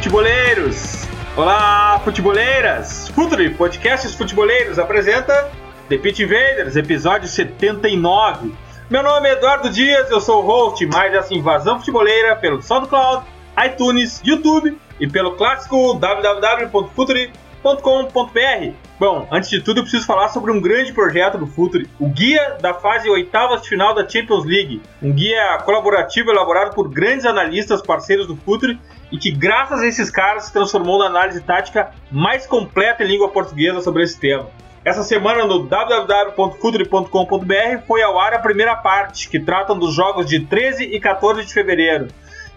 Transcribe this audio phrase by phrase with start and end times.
[0.00, 1.06] Futeboleiros!
[1.36, 3.08] Olá, futeboleiras!
[3.08, 5.50] Futuri, podcasts futeboleiros, apresenta
[5.90, 8.50] The Pit Invaders, episódio 79.
[8.88, 13.26] Meu nome é Eduardo Dias, eu sou o host mais dessa invasão futeboleira pelo SoundCloud,
[13.62, 18.72] iTunes, YouTube e pelo clássico www.futuri.com.br.
[18.98, 22.56] Bom, antes de tudo eu preciso falar sobre um grande projeto do Futuri, o Guia
[22.58, 27.82] da fase oitavas de final da Champions League, um guia colaborativo elaborado por grandes analistas
[27.82, 32.46] parceiros do Futuri e que, graças a esses caras, se transformou na análise tática mais
[32.46, 34.48] completa em língua portuguesa sobre esse tema.
[34.84, 40.40] Essa semana no www.futuri.com.br foi ao ar a primeira parte, que tratam dos jogos de
[40.40, 42.08] 13 e 14 de fevereiro.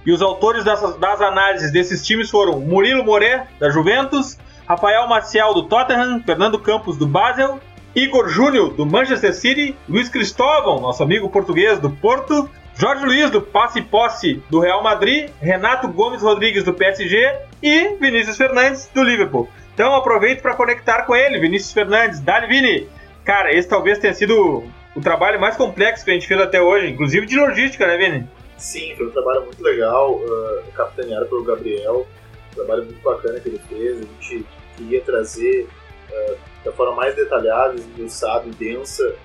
[0.05, 5.53] E os autores dessas, das análises desses times foram Murilo Moré, da Juventus, Rafael Maciel,
[5.53, 7.59] do Tottenham, Fernando Campos, do Basel,
[7.95, 13.41] Igor Júnior, do Manchester City, Luiz Cristóvão, nosso amigo português do Porto, Jorge Luiz, do
[13.41, 19.47] Passe Posse do Real Madrid, Renato Gomes Rodrigues, do PSG e Vinícius Fernandes, do Liverpool.
[19.73, 22.19] Então aproveito para conectar com ele, Vinícius Fernandes.
[22.19, 22.89] Dali, Vini!
[23.23, 24.63] Cara, esse talvez tenha sido
[24.95, 28.27] o trabalho mais complexo que a gente fez até hoje, inclusive de logística, né, Vini?
[28.57, 32.07] Sim, foi um trabalho muito legal, uh, capitaneado pelo Gabriel,
[32.51, 33.99] um trabalho muito bacana que ele fez.
[33.99, 34.45] A gente
[34.77, 35.67] queria trazer
[36.09, 39.15] uh, da forma mais detalhada, esmiuçada e densa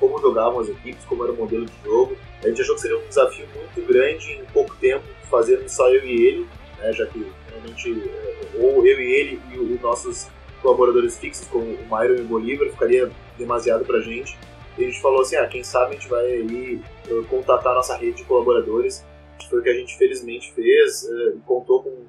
[0.00, 2.16] como jogavam as equipes, como era o modelo de jogo.
[2.42, 6.04] A gente achou que seria um desafio muito grande em pouco tempo, fazendo só eu
[6.04, 10.28] e ele, né, já que realmente eh, ou eu e ele e os nossos
[10.62, 14.38] colaboradores fixos, como o Myron e o Bolívar, ficaria demasiado pra gente.
[14.76, 17.76] E a gente falou assim, ah, quem sabe a gente vai aí eh, contatar a
[17.76, 19.04] nossa rede de colaboradores.
[19.50, 22.06] Foi o que a gente felizmente fez eh, e contou com,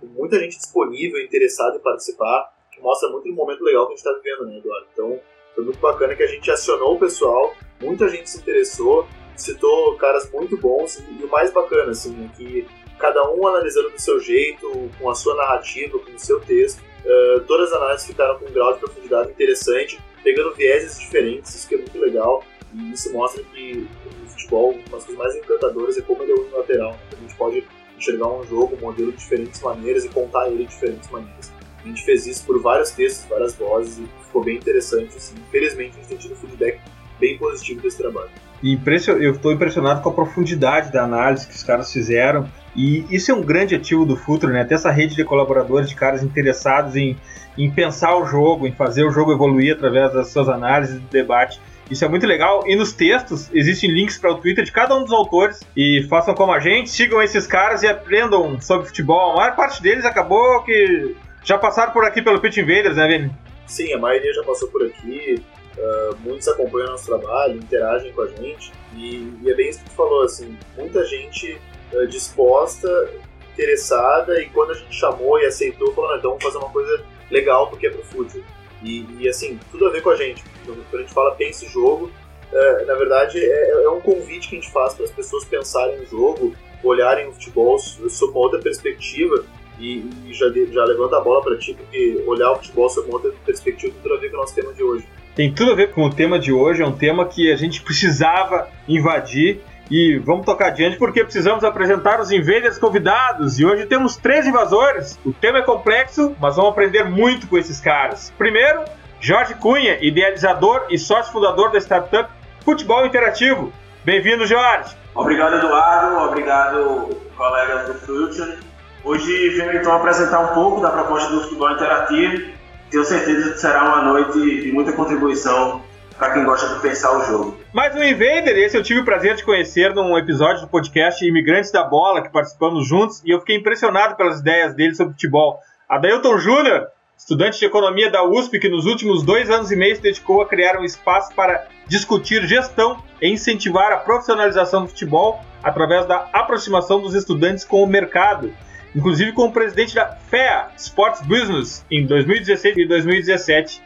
[0.00, 3.96] com muita gente disponível, interessada em participar, que mostra muito o momento legal que a
[3.96, 4.86] gente está vivendo, né, Eduardo?
[4.92, 5.20] Então,
[5.54, 9.06] foi muito bacana que a gente acionou o pessoal, muita gente se interessou,
[9.42, 12.66] citou caras muito bons e o mais bacana, assim, é que
[12.98, 17.40] cada um analisando do seu jeito, com a sua narrativa, com o seu texto, uh,
[17.40, 21.74] todas as análises ficaram com um grau de profundidade interessante, pegando vieses diferentes, isso que
[21.74, 26.02] é muito legal, e isso mostra que o futebol, uma das coisas mais encantadoras é
[26.02, 26.98] como ele é unilateral, né?
[27.12, 27.66] a gente pode
[27.98, 31.52] enxergar um jogo, um modelo de diferentes maneiras e contar ele de diferentes maneiras.
[31.84, 35.16] A gente fez isso por vários textos, várias vozes e ficou bem interessante.
[35.16, 35.34] Assim.
[35.48, 36.80] Infelizmente, a gente tem tido feedback
[37.18, 38.30] bem positivo desse trabalho.
[38.62, 42.48] Eu estou impressionado com a profundidade da análise que os caras fizeram.
[42.76, 44.64] E isso é um grande ativo do Futuro, né?
[44.64, 47.16] Ter essa rede de colaboradores, de caras interessados em,
[47.58, 51.60] em pensar o jogo, em fazer o jogo evoluir através das suas análises do debate.
[51.90, 52.62] Isso é muito legal.
[52.66, 55.60] E nos textos existem links para o Twitter de cada um dos autores.
[55.76, 59.32] E façam como a gente, sigam esses caras e aprendam sobre futebol.
[59.32, 63.30] A maior parte deles acabou que já passaram por aqui pelo Pit Invaders, né, Vini?
[63.66, 65.42] Sim, a maioria já passou por aqui.
[65.76, 68.72] Uh, muitos acompanham nosso trabalho, interagem com a gente.
[68.94, 71.58] E, e, é bem isso que tu falou, assim, muita gente
[71.92, 73.10] uh, disposta,
[73.52, 77.68] interessada, e quando a gente chamou e aceitou, falou, então vamos fazer uma coisa legal
[77.68, 78.44] porque é pro futebol.
[78.82, 80.42] E, e, assim, tudo a ver com a gente.
[80.64, 82.10] Quando a gente fala pense jogo,
[82.52, 85.98] uh, na verdade é, é, um convite que a gente faz para as pessoas pensarem
[85.98, 89.44] no jogo, olharem o futebol sob uma outra perspectiva
[89.78, 93.16] e, e já, já levando a bola para ti, porque olhar o futebol sob uma
[93.16, 95.06] outra perspectiva tudo a ver com o nosso tema de hoje.
[95.34, 97.80] Tem tudo a ver com o tema de hoje, é um tema que a gente
[97.80, 103.58] precisava invadir e vamos tocar adiante porque precisamos apresentar os invaders convidados.
[103.58, 105.18] E hoje temos três invasores.
[105.24, 108.32] O tema é complexo, mas vamos aprender muito com esses caras.
[108.36, 108.84] Primeiro,
[109.20, 112.30] Jorge Cunha, idealizador e sócio fundador da startup
[112.64, 113.72] Futebol Interativo.
[114.04, 114.96] Bem-vindo, Jorge.
[115.14, 116.16] Obrigado, Eduardo.
[116.28, 118.58] Obrigado, colegas do Future.
[119.04, 122.52] Hoje venho então apresentar um pouco da proposta do futebol interativo.
[122.92, 125.80] Tenho certeza que será uma noite de muita contribuição
[126.18, 127.56] para quem gosta de pensar o jogo.
[127.72, 131.72] Mais um Invader, esse eu tive o prazer de conhecer num episódio do podcast Imigrantes
[131.72, 135.58] da Bola, que participamos juntos, e eu fiquei impressionado pelas ideias dele sobre futebol.
[135.88, 140.02] Adailton Júnior, estudante de economia da USP, que nos últimos dois anos e meio se
[140.02, 146.04] dedicou a criar um espaço para discutir gestão e incentivar a profissionalização do futebol através
[146.04, 148.52] da aproximação dos estudantes com o mercado
[148.94, 153.82] inclusive como presidente da FEA Sports Business em 2016 e 2017.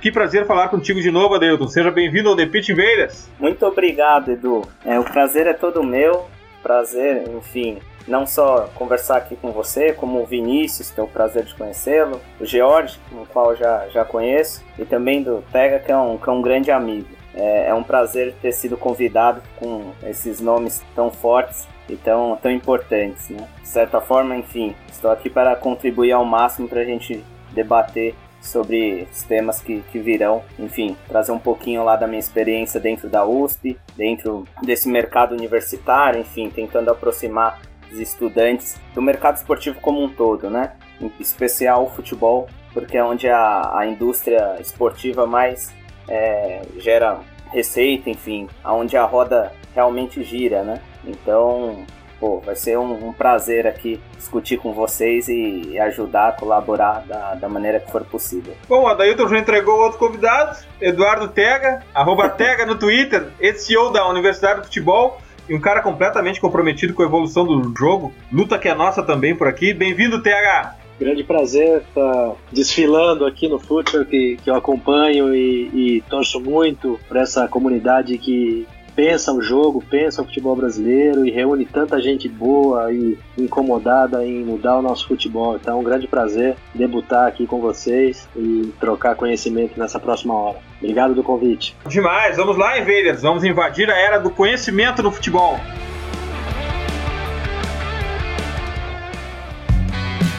[0.00, 1.66] Que prazer falar contigo de novo, Adeilton.
[1.66, 3.30] Seja bem-vindo ao The Pitch Invaders.
[3.40, 4.62] Muito obrigado, Edu.
[4.84, 6.26] É, o prazer é todo meu.
[6.62, 11.54] Prazer, enfim, não só conversar aqui com você, como o Vinícius, tenho o prazer de
[11.54, 16.16] conhecê-lo, o George, o qual já, já conheço, e também do Tega, que é um,
[16.16, 17.08] que é um grande amigo.
[17.34, 22.50] É, é um prazer ter sido convidado com esses nomes tão fortes e tão, tão
[22.50, 23.30] importantes.
[23.30, 23.46] Né?
[23.60, 27.22] De certa forma, enfim, estou aqui para contribuir ao máximo para a gente
[27.52, 30.42] debater sobre os temas que, que virão.
[30.58, 36.20] Enfim, trazer um pouquinho lá da minha experiência dentro da USP, dentro desse mercado universitário,
[36.20, 37.60] enfim, tentando aproximar
[37.90, 40.72] os estudantes do mercado esportivo como um todo, né?
[41.00, 45.72] Em especial o futebol, porque é onde a, a indústria esportiva mais
[46.08, 47.20] é, gera
[47.50, 50.80] receita, enfim, aonde a roda realmente gira, né?
[51.06, 51.84] Então,
[52.18, 57.48] pô, vai ser um, um, prazer aqui discutir com vocês e, ajudar, colaborar da, da,
[57.48, 58.54] maneira que for possível.
[58.68, 64.08] Bom, o Adailton já entregou outro convidado, Eduardo Tega, arroba Tega no Twitter, CEO da
[64.08, 65.18] Universidade do Futebol
[65.48, 68.12] e um cara completamente comprometido com a evolução do jogo.
[68.32, 69.74] Luta que é nossa também por aqui.
[69.74, 70.76] Bem-vindo, TH!
[70.98, 77.00] Grande prazer estar desfilando aqui no Futsal, que, que eu acompanho e, e torço muito
[77.08, 82.28] para essa comunidade que pensa o jogo, pensa o futebol brasileiro e reúne tanta gente
[82.28, 85.56] boa e incomodada em mudar o nosso futebol.
[85.56, 90.58] Então é um grande prazer debutar aqui com vocês e trocar conhecimento nessa próxima hora.
[90.78, 91.76] Obrigado do convite.
[91.86, 95.58] Demais, vamos lá, Invaders, vamos invadir a era do conhecimento no futebol.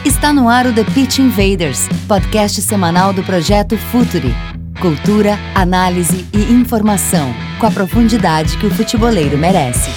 [0.04, 4.34] Está no ar o The Pitch Invaders, podcast semanal do projeto Futuri
[4.80, 9.90] Cultura, análise e informação, com a profundidade que o futeboleiro merece.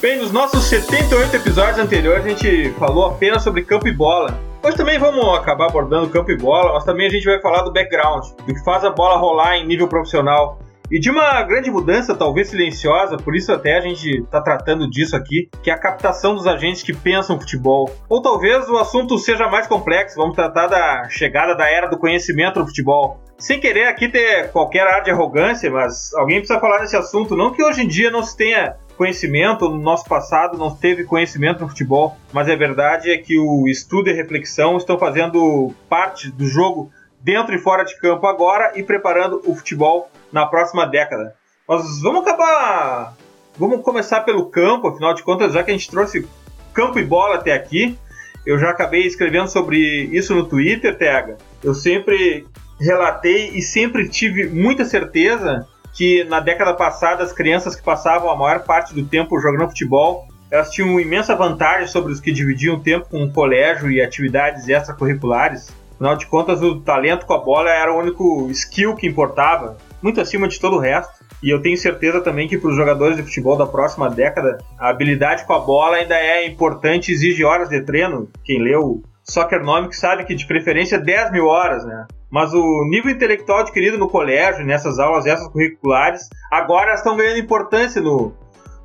[0.00, 4.53] Bem, nos nossos 78 episódios anteriores a gente falou apenas sobre campo e bola.
[4.64, 7.70] Hoje também vamos acabar abordando campo e bola, mas também a gente vai falar do
[7.70, 10.58] background, do que faz a bola rolar em nível profissional.
[10.90, 15.14] E de uma grande mudança, talvez silenciosa, por isso até a gente está tratando disso
[15.14, 17.94] aqui, que é a captação dos agentes que pensam futebol.
[18.08, 22.58] Ou talvez o assunto seja mais complexo, vamos tratar da chegada da era do conhecimento
[22.58, 23.22] no futebol.
[23.36, 27.36] Sem querer aqui ter qualquer ar de arrogância, mas alguém precisa falar nesse assunto.
[27.36, 31.60] Não que hoje em dia não se tenha conhecimento, no nosso passado não teve conhecimento
[31.60, 36.46] no futebol, mas a verdade é que o estudo e reflexão estão fazendo parte do
[36.46, 41.34] jogo dentro e fora de campo agora e preparando o futebol na próxima década.
[41.66, 43.14] Mas vamos acabar.
[43.56, 46.26] Vamos começar pelo campo, afinal de contas, já que a gente trouxe
[46.72, 47.96] campo e bola até aqui,
[48.44, 49.78] eu já acabei escrevendo sobre
[50.12, 51.38] isso no Twitter, Tega.
[51.62, 52.46] Eu sempre
[52.78, 58.36] relatei e sempre tive muita certeza que na década passada as crianças que passavam a
[58.36, 62.80] maior parte do tempo jogando futebol, elas tinham imensa vantagem sobre os que dividiam o
[62.80, 65.72] tempo com o colégio e atividades extracurriculares.
[65.94, 70.20] Afinal de contas, o talento com a bola era o único skill que importava, muito
[70.20, 71.24] acima de todo o resto.
[71.42, 74.88] E eu tenho certeza também que para os jogadores de futebol da próxima década, a
[74.88, 78.28] habilidade com a bola ainda é importante e exige horas de treino.
[78.44, 82.06] Quem leu Soccernomics sabe que de preferência 10 mil horas, né?
[82.34, 88.02] Mas o nível intelectual adquirido no colégio, nessas aulas essas curriculares, agora estão ganhando importância
[88.02, 88.34] no,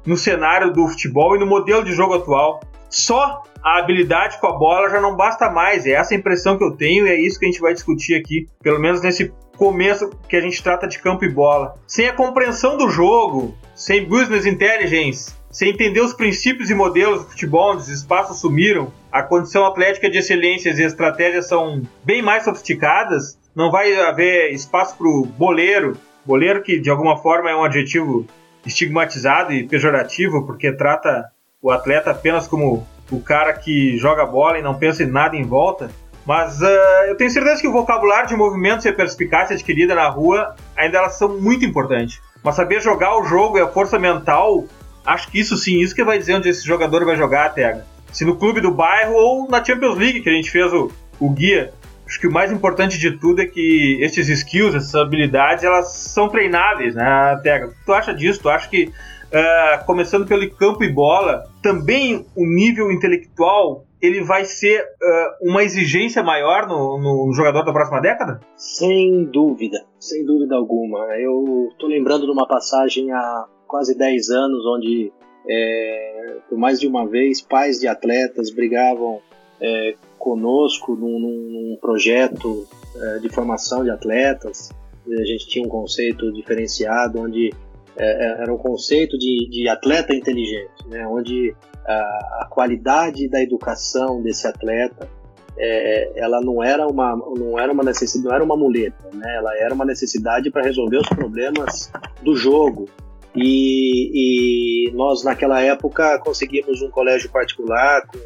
[0.06, 2.60] no cenário do futebol e no modelo de jogo atual.
[2.92, 5.88] Só a habilidade com a bola já não basta mais.
[5.88, 8.14] É essa a impressão que eu tenho e é isso que a gente vai discutir
[8.14, 11.74] aqui, pelo menos nesse começo que a gente trata de campo e bola.
[11.88, 17.32] Sem a compreensão do jogo, sem business intelligence, sem entender os princípios e modelos do
[17.32, 22.44] futebol onde os espaços sumiram, a condição atlética de excelência e estratégias são bem mais
[22.44, 27.64] sofisticadas, não vai haver espaço para o boleiro, boleiro que de alguma forma é um
[27.64, 28.26] adjetivo
[28.66, 31.26] estigmatizado e pejorativo, porque trata
[31.62, 35.44] o atleta apenas como o cara que joga bola e não pensa em nada em
[35.44, 35.90] volta.
[36.26, 36.66] Mas uh,
[37.08, 41.00] eu tenho certeza que o vocabulário de movimentos e a perspicácia adquirida na rua ainda
[41.00, 42.22] elas são muito importantes.
[42.44, 44.66] Mas saber jogar o jogo e a força mental,
[45.06, 47.86] acho que isso sim, isso que vai dizer onde esse jogador vai jogar, Tega.
[48.12, 51.30] Se no clube do bairro ou na Champions League, que a gente fez o, o
[51.30, 51.74] guia
[52.10, 56.28] acho que o mais importante de tudo é que esses skills, essas habilidades, elas são
[56.28, 57.72] treináveis, né, Tega?
[57.86, 58.42] Tu acha disso?
[58.42, 64.44] Tu acha que, uh, começando pelo campo e bola, também o nível intelectual ele vai
[64.44, 68.40] ser uh, uma exigência maior no, no, jogador da próxima década?
[68.56, 71.00] Sem dúvida, sem dúvida alguma.
[71.20, 75.12] Eu estou lembrando de uma passagem há quase 10 anos onde,
[75.48, 79.20] é, por mais de uma vez, pais de atletas brigavam
[79.62, 84.70] é, conosco num, num projeto é, de formação de atletas.
[85.08, 87.52] A gente tinha um conceito diferenciado onde
[87.98, 91.94] é, era um conceito de, de atleta inteligente, né, onde a,
[92.42, 95.10] a qualidade da educação desse atleta
[95.58, 99.36] é, ela não era uma não era uma necessidade não era uma muleta né?
[99.36, 101.92] Ela era uma necessidade para resolver os problemas
[102.24, 102.88] do jogo.
[103.36, 108.18] E, e, nós naquela época conseguimos um colégio particular com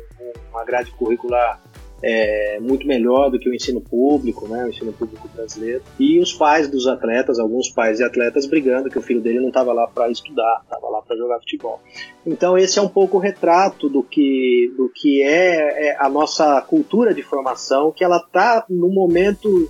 [0.51, 1.61] uma grade curricular
[2.03, 5.81] é, muito melhor do que o ensino público, né, o ensino público brasileiro.
[5.97, 9.47] E os pais dos atletas, alguns pais e atletas brigando que o filho dele não
[9.47, 11.79] estava lá para estudar, estava lá para jogar futebol.
[12.25, 16.61] Então esse é um pouco o retrato do que, do que é, é a nossa
[16.61, 19.69] cultura de formação, que ela está no momento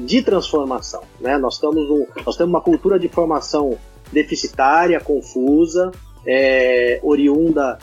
[0.00, 1.02] de transformação.
[1.20, 1.36] Né?
[1.36, 3.76] Nós, estamos um, nós temos uma cultura de formação
[4.10, 5.90] deficitária, confusa,
[6.26, 7.78] é, oriunda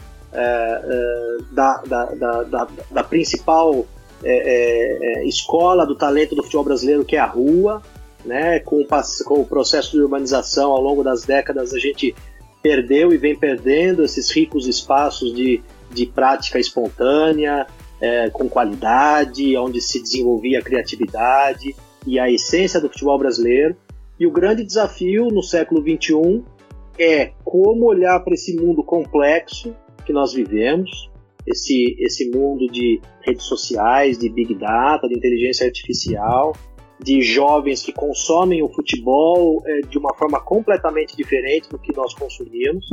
[1.51, 2.05] da, da,
[2.43, 3.85] da, da, principal
[4.23, 7.81] é, é, escola do talento do futebol brasileiro, que é a rua.
[8.23, 8.59] Né?
[8.59, 8.87] Com, o,
[9.25, 12.15] com o processo de urbanização ao longo das décadas, a gente
[12.61, 17.65] perdeu e vem perdendo esses ricos espaços de, de prática espontânea,
[17.99, 23.75] é, com qualidade, onde se desenvolvia a criatividade e a essência do futebol brasileiro.
[24.19, 26.43] E o grande desafio no século XXI
[26.97, 31.09] é como olhar para esse mundo complexo que nós vivemos,
[31.45, 36.53] esse, esse mundo de redes sociais, de big data, de inteligência artificial,
[36.99, 42.13] de jovens que consomem o futebol é, de uma forma completamente diferente do que nós
[42.13, 42.85] consumimos,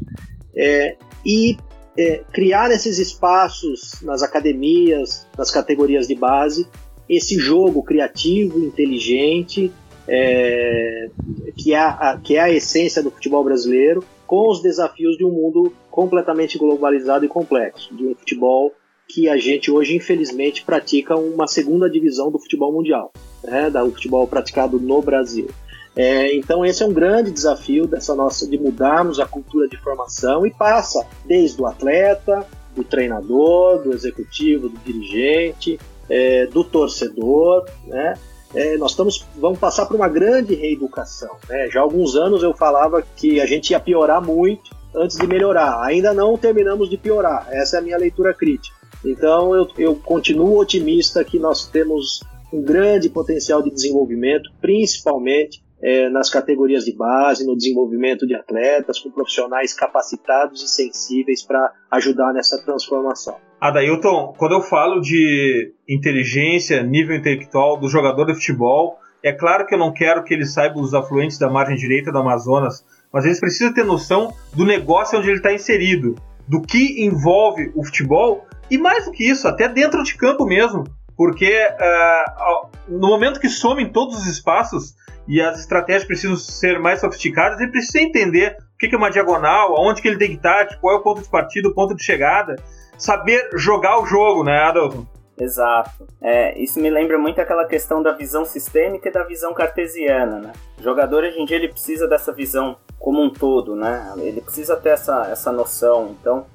[0.57, 1.57] é, e
[1.97, 6.67] é, criar esses espaços nas academias, nas categorias de base,
[7.09, 9.73] esse jogo criativo, inteligente,
[10.07, 11.11] é,
[11.57, 15.31] que, é a, que é a essência do futebol brasileiro, com os desafios de um
[15.31, 18.73] mundo completamente globalizado e complexo, de um futebol
[19.09, 23.11] que a gente hoje, infelizmente, pratica uma segunda divisão do futebol mundial,
[23.43, 25.49] né, do futebol praticado no Brasil.
[25.97, 30.47] É, então esse é um grande desafio dessa nossa de mudarmos a cultura de formação
[30.47, 38.15] e passa desde o atleta, do treinador, do executivo, do dirigente, é, do torcedor, né?
[38.55, 41.37] é, nós estamos, vamos passar por uma grande reeducação.
[41.49, 41.69] Né?
[41.73, 45.83] Já há alguns anos eu falava que a gente ia piorar muito antes de melhorar.
[45.85, 47.47] Ainda não terminamos de piorar.
[47.51, 48.77] Essa é a minha leitura crítica.
[49.05, 52.21] Então eu, eu continuo otimista que nós temos
[52.53, 58.99] um grande potencial de desenvolvimento, principalmente é, nas categorias de base, no desenvolvimento de atletas,
[58.99, 63.37] com profissionais capacitados e sensíveis para ajudar nessa transformação.
[63.61, 69.75] Adailton, quando eu falo de inteligência, nível intelectual do jogador de futebol, é claro que
[69.75, 73.41] eu não quero que ele saiba os afluentes da margem direita do Amazonas, mas eles
[73.41, 76.15] precisam ter noção do negócio onde ele está inserido,
[76.47, 80.85] do que envolve o futebol e mais do que isso, até dentro de campo mesmo,
[81.17, 84.95] porque uh, no momento que somem todos os espaços
[85.27, 89.77] e as estratégias precisam ser mais sofisticadas, ele precisa entender o que é uma diagonal,
[89.77, 92.05] aonde que ele tem que estar, qual é o ponto de partida, o ponto de
[92.05, 92.57] chegada
[92.97, 95.07] saber jogar o jogo, né, Adalton?
[95.41, 96.07] Exato.
[96.21, 100.53] É, isso me lembra muito aquela questão da visão sistêmica e da visão cartesiana, né?
[100.79, 104.13] O jogador hoje em dia ele precisa dessa visão como um todo, né?
[104.19, 106.47] Ele precisa ter essa, essa noção, então,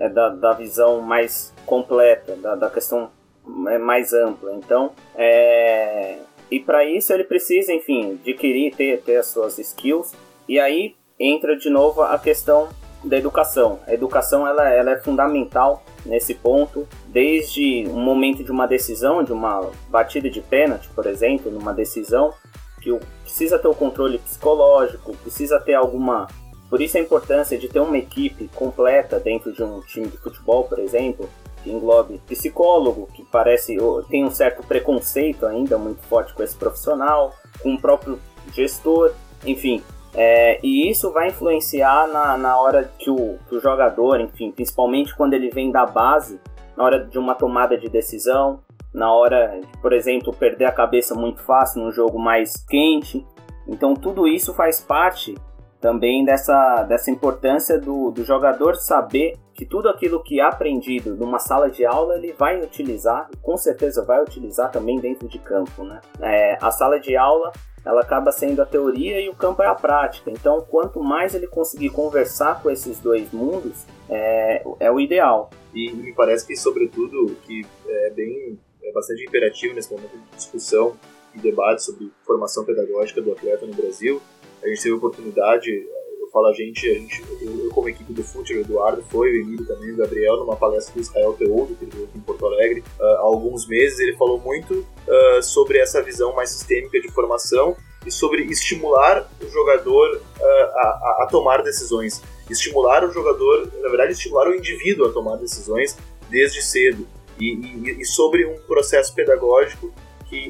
[0.00, 3.10] é da, da visão mais completa, da, da questão
[3.68, 4.52] é, mais ampla.
[4.54, 6.18] Então, é...
[6.50, 10.14] e para isso ele precisa, enfim, adquirir, ter, ter as suas skills.
[10.48, 12.68] E aí entra de novo a questão
[13.04, 13.80] da educação.
[13.86, 19.32] A educação ela, ela é fundamental nesse ponto, desde um momento de uma decisão, de
[19.32, 22.34] uma batida de pênalti, por exemplo, numa decisão,
[22.80, 22.90] que
[23.22, 26.26] precisa ter o controle psicológico, precisa ter alguma.
[26.68, 30.64] Por isso a importância de ter uma equipe completa dentro de um time de futebol,
[30.64, 31.28] por exemplo,
[31.62, 33.76] que englobe psicólogo, que parece
[34.08, 38.18] tem um certo preconceito ainda muito forte com esse profissional, com o próprio
[38.52, 39.12] gestor,
[39.44, 39.82] enfim,
[40.14, 45.16] é, e isso vai influenciar na, na hora que o, que o jogador, enfim, principalmente
[45.16, 46.40] quando ele vem da base,
[46.76, 48.60] na hora de uma tomada de decisão,
[48.92, 53.26] na hora por exemplo, perder a cabeça muito fácil num jogo mais quente.
[53.66, 55.34] Então, tudo isso faz parte
[55.80, 61.38] também dessa, dessa importância do, do jogador saber que tudo aquilo que é aprendido numa
[61.38, 65.82] sala de aula ele vai utilizar, com certeza vai utilizar também dentro de campo.
[65.82, 66.00] Né?
[66.20, 67.50] É, a sala de aula
[67.84, 70.30] ela acaba sendo a teoria e o campo é a prática.
[70.30, 75.50] Então, quanto mais ele conseguir conversar com esses dois mundos, é, é o ideal.
[75.74, 80.96] E me parece que, sobretudo, que é bem é bastante imperativo nesse momento de discussão
[81.34, 84.20] e debate sobre formação pedagógica do atleta no Brasil.
[84.62, 85.86] A gente teve a oportunidade
[86.32, 89.36] fala a gente, a gente eu, eu como equipe do Fute, o Eduardo foi, o
[89.42, 92.46] Emílio também, o Gabriel, numa palestra do Israel Teodo, que ele deu aqui em Porto
[92.46, 97.08] Alegre, uh, há alguns meses, ele falou muito uh, sobre essa visão mais sistêmica de
[97.08, 102.22] formação e sobre estimular jogador uh, a, a, tomar decisões.
[102.50, 105.96] Estimular o jogador, na verdade, estimular o indivíduo a tomar decisões
[106.28, 107.06] desde cedo.
[107.38, 109.92] E, e, e sobre um processo pedagógico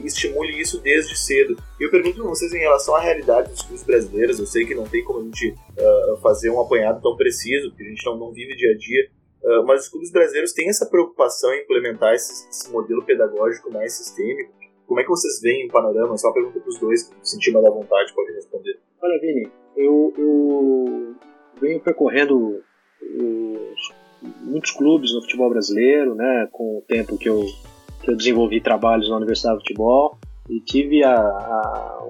[0.05, 1.57] estimule isso desde cedo.
[1.79, 4.75] E eu pergunto para vocês em relação à realidade dos clubes brasileiros, eu sei que
[4.75, 8.17] não tem como a gente uh, fazer um apanhado tão preciso, porque a gente não,
[8.17, 9.11] não vive dia a dia,
[9.45, 13.93] uh, mas os clubes brasileiros têm essa preocupação em implementar esse, esse modelo pedagógico mais
[13.95, 14.53] sistêmico.
[14.87, 16.17] Como é que vocês veem o panorama?
[16.19, 18.79] Só uma pergunta para os dois, que sentir mais à vontade, pode responder.
[19.01, 21.15] Olha, Vini, eu, eu
[21.61, 22.63] venho percorrendo
[23.01, 23.93] os,
[24.43, 27.45] muitos clubes no futebol brasileiro, né, com o tempo que eu
[28.03, 30.19] que eu desenvolvi trabalhos na Universidade de Futebol
[30.49, 32.07] e tive a, a,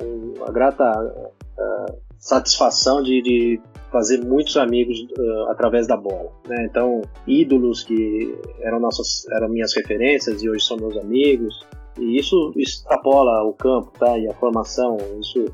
[0.46, 1.86] a grata a,
[2.18, 6.30] satisfação de, de, fazer muitos amigos uh, através da bola.
[6.48, 6.66] Né?
[6.70, 11.60] Então, ídolos que eram, nossas, eram minhas referências e hoje são meus amigos.
[11.98, 14.16] E isso extrapola o campo tá?
[14.18, 14.96] e a formação.
[15.20, 15.44] Isso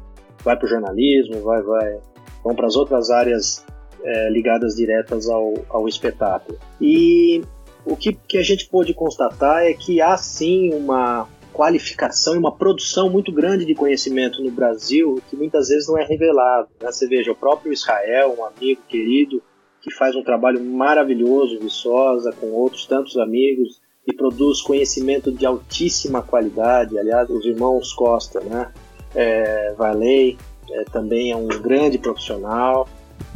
[0.44, 1.98] vai para o jornalismo, vai, vai,
[2.44, 3.66] vão para as outras áreas
[4.04, 6.58] é, ligadas diretas ao, ao espetáculo.
[6.80, 7.42] E
[7.88, 12.54] o que, que a gente pôde constatar é que há sim uma qualificação e uma
[12.54, 16.68] produção muito grande de conhecimento no Brasil que muitas vezes não é revelado.
[16.80, 16.92] Né?
[16.92, 19.42] Você veja, o próprio Israel, um amigo querido,
[19.80, 26.22] que faz um trabalho maravilhoso, Viçosa, com outros tantos amigos, e produz conhecimento de altíssima
[26.22, 26.98] qualidade.
[26.98, 28.72] Aliás, os irmãos Costa, né?
[29.14, 30.36] É, Valei,
[30.70, 32.86] é, também é um grande profissional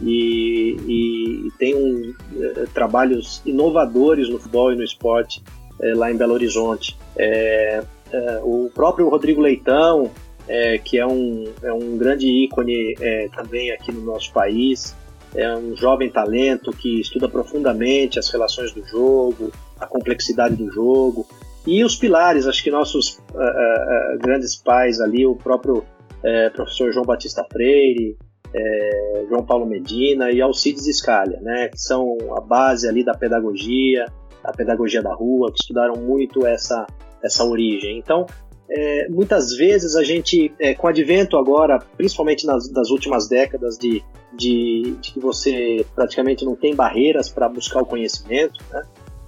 [0.02, 5.42] e, e, e tem um, é, trabalhos inovadores no futebol e no esporte
[5.80, 6.96] é, lá em Belo Horizonte.
[7.16, 7.82] É,
[8.12, 10.10] é, o próprio Rodrigo Leitão,
[10.48, 12.94] é, que é um, é um grande ícone
[13.34, 14.94] também aqui no nosso país,
[15.34, 21.26] é um jovem talento que estuda profundamente as relações do jogo, a complexidade do jogo.
[21.66, 26.92] E os pilares, acho que nossos uh, uh, grandes pais ali, o próprio uh, professor
[26.92, 28.16] João Batista Freire,
[28.54, 34.06] é, João Paulo Medina e Alcides Scalha, né, que são a base ali da pedagogia,
[34.44, 36.86] a pedagogia da rua, que estudaram muito essa,
[37.22, 37.98] essa origem.
[37.98, 38.26] Então,
[38.68, 43.76] é, muitas vezes a gente, é, com o advento agora, principalmente nas das últimas décadas,
[43.76, 48.82] de, de, de que você praticamente não tem barreiras para buscar o conhecimento, né?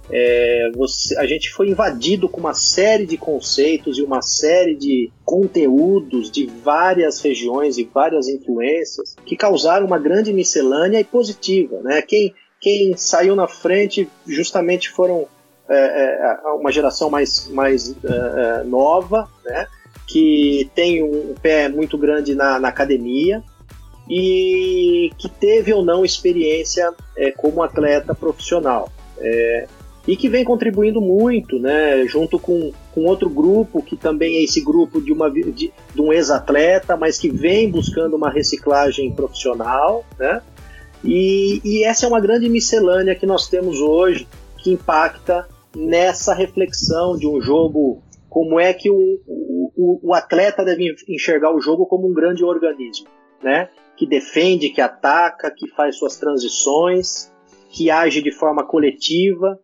[0.09, 5.11] É, você, a gente foi invadido com uma série de conceitos e uma série de
[5.23, 11.81] conteúdos de várias regiões e várias influências que causaram uma grande miscelânea e positiva.
[11.81, 12.01] Né?
[12.01, 15.27] Quem, quem saiu na frente justamente foram
[15.67, 19.67] é, é, uma geração mais, mais é, é, nova, né?
[20.07, 23.43] que tem um pé muito grande na, na academia,
[24.07, 28.87] e que teve ou não experiência é, como atleta profissional.
[29.17, 29.67] É,
[30.07, 34.61] e que vem contribuindo muito, né, junto com, com outro grupo, que também é esse
[34.61, 40.41] grupo de, uma, de, de um ex-atleta, mas que vem buscando uma reciclagem profissional, né,
[41.03, 47.17] e, e essa é uma grande miscelânea que nós temos hoje, que impacta nessa reflexão
[47.17, 52.07] de um jogo, como é que o, o, o atleta deve enxergar o jogo como
[52.07, 53.07] um grande organismo,
[53.41, 57.31] né, que defende, que ataca, que faz suas transições,
[57.69, 59.59] que age de forma coletiva,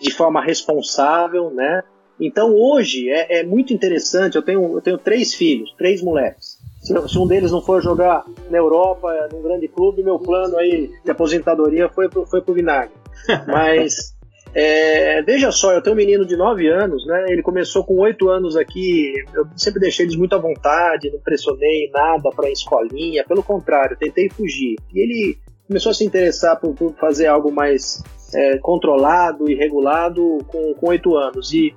[0.00, 1.82] de forma responsável, né?
[2.20, 4.36] Então hoje é, é muito interessante.
[4.36, 6.58] Eu tenho, eu tenho três filhos, três moleques.
[6.80, 10.90] Se, se, um deles não for jogar na Europa, num grande clube, meu plano aí
[11.04, 12.94] de aposentadoria foi pro, foi pro vinagre.
[13.46, 14.14] Mas
[14.54, 17.26] é, veja só, eu tenho um menino de 9 anos, né?
[17.28, 19.12] Ele começou com 8 anos aqui.
[19.34, 23.22] Eu sempre deixei eles muito à vontade, não pressionei nada para escolinha.
[23.24, 24.76] Pelo contrário, tentei fugir.
[24.94, 28.02] E ele começou a se interessar por, por fazer algo mais
[28.34, 31.52] é, controlado e regulado com oito anos.
[31.52, 31.74] E,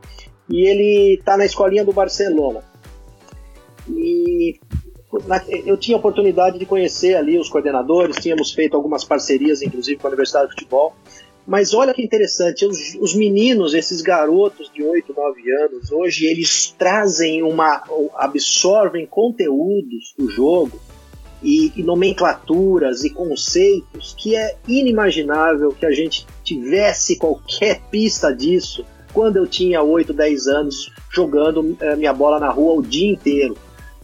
[0.50, 2.64] e ele está na escolinha do Barcelona.
[3.88, 4.60] E
[5.26, 10.00] na, eu tinha a oportunidade de conhecer ali os coordenadores, tínhamos feito algumas parcerias, inclusive
[10.00, 10.94] com a Universidade de Futebol.
[11.48, 16.76] Mas olha que interessante, os, os meninos, esses garotos de 8, 9 anos, hoje eles
[16.78, 17.84] trazem uma.
[18.16, 20.80] absorvem conteúdos do jogo
[21.42, 28.86] e, e, nomenclaturas e conceitos que é inimaginável que a gente tivesse qualquer pista disso
[29.14, 33.58] quando eu tinha 8, 10 anos jogando é, minha bola na rua o dia inteiro.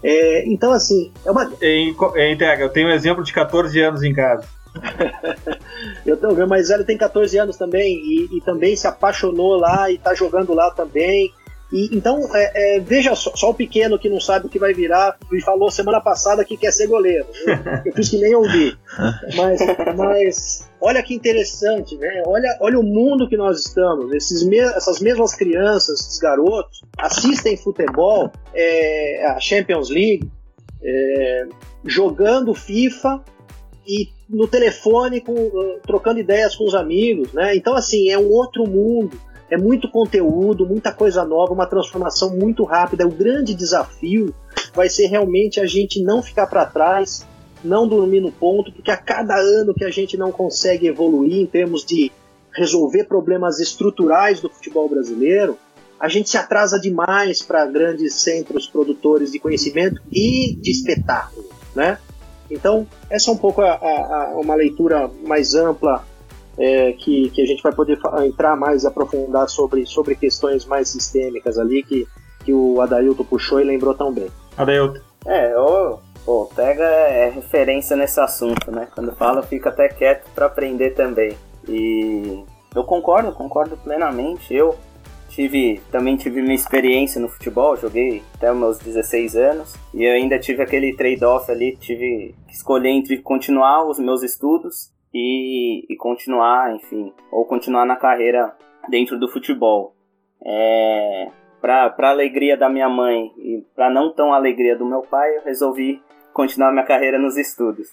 [0.04, 1.52] É, então, assim, é uma.
[1.62, 4.48] Em, em eu tenho um exemplo de 14 anos em casa.
[6.06, 9.90] eu tenho, meu mais velho tem 14 anos também e, e também se apaixonou lá
[9.90, 11.34] e está jogando lá também.
[11.76, 14.74] E, então, é, é, veja só, só, o pequeno que não sabe o que vai
[14.74, 17.26] virar, e falou semana passada que quer ser goleiro.
[17.46, 17.58] Eu,
[17.88, 18.78] eu fiz que nem ouvi.
[19.36, 19.60] Mas,
[19.98, 22.24] mas olha que interessante, né?
[22.26, 24.14] Olha, olha o mundo que nós estamos.
[24.14, 30.30] Esses me essas mesmas crianças, esses garotos, assistem futebol, é, a Champions League,
[30.82, 31.48] é,
[31.84, 33.22] jogando FIFA
[33.86, 35.36] e no telefone com,
[35.86, 37.56] trocando ideias com os amigos, né?
[37.56, 42.64] Então assim é um outro mundo, é muito conteúdo, muita coisa nova, uma transformação muito
[42.64, 43.06] rápida.
[43.06, 44.34] O grande desafio
[44.74, 47.26] vai ser realmente a gente não ficar para trás,
[47.64, 51.46] não dormir no ponto, porque a cada ano que a gente não consegue evoluir em
[51.46, 52.12] termos de
[52.54, 55.58] resolver problemas estruturais do futebol brasileiro,
[56.00, 61.98] a gente se atrasa demais para grandes centros produtores de conhecimento e de espetáculo, né?
[62.50, 66.06] Então, essa é um pouco a, a, a uma leitura mais ampla
[66.58, 71.58] é, que, que a gente vai poder entrar mais, aprofundar sobre, sobre questões mais sistêmicas
[71.58, 72.08] ali que,
[72.44, 74.28] que o Adailton puxou e lembrou tão bem.
[74.58, 75.00] Adailton.
[75.26, 78.88] É, o, o Tega é referência nesse assunto, né?
[78.94, 81.36] Quando fala, fica até quieto para aprender também.
[81.68, 84.54] E eu concordo, concordo plenamente.
[84.54, 84.76] Eu
[85.30, 90.14] tive também tive minha experiência no futebol, joguei até os meus 16 anos e eu
[90.14, 95.96] ainda tive aquele trade-off ali, tive que escolher entre continuar os meus estudos e, e
[95.96, 98.54] continuar, enfim, ou continuar na carreira
[98.90, 99.96] dentro do futebol.
[100.46, 105.44] É, para alegria da minha mãe e para não tão alegria do meu pai, eu
[105.44, 107.88] resolvi continuar minha carreira nos estudos.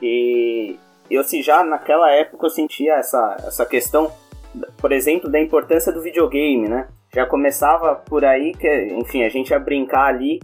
[0.00, 0.78] E
[1.10, 4.10] eu se já naquela época eu sentia essa, essa questão
[4.78, 6.88] por exemplo, da importância do videogame, né?
[7.14, 10.40] Já começava por aí que, enfim, a gente ia brincar ali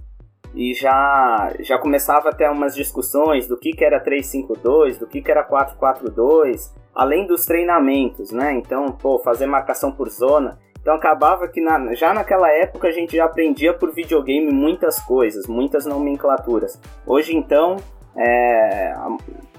[0.56, 5.30] e já já começava até umas discussões do que, que era 352, do que, que
[5.30, 8.54] era 442, além dos treinamentos, né?
[8.54, 10.58] Então, pô, fazer marcação por zona.
[10.80, 15.46] Então acabava que na, já naquela época a gente já aprendia por videogame muitas coisas,
[15.46, 16.80] muitas nomenclaturas.
[17.06, 17.76] Hoje então,
[18.16, 18.94] é,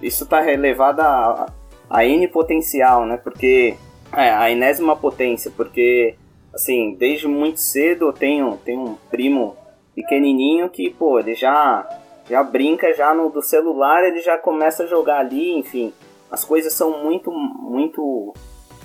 [0.01, 1.45] isso está relevado a,
[1.89, 3.17] a N potencial, né?
[3.17, 3.75] Porque
[4.11, 6.15] é, a enésima potência, porque,
[6.51, 9.55] assim, desde muito cedo eu tenho, tenho um primo
[9.97, 11.83] pequenininho que, pô, ele já,
[12.29, 15.91] já brinca já no do celular, ele já começa a jogar ali, enfim.
[16.29, 18.31] As coisas são muito, muito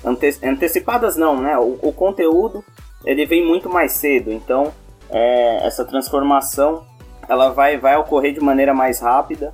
[0.02, 1.58] ante antecipadas não, né?
[1.58, 2.64] O, o, conteúdo,
[3.04, 4.72] ele vem muito mais cedo, então
[5.10, 6.86] é, essa transformação,
[7.28, 9.52] ela vai, vai ocorrer de maneira mais rápida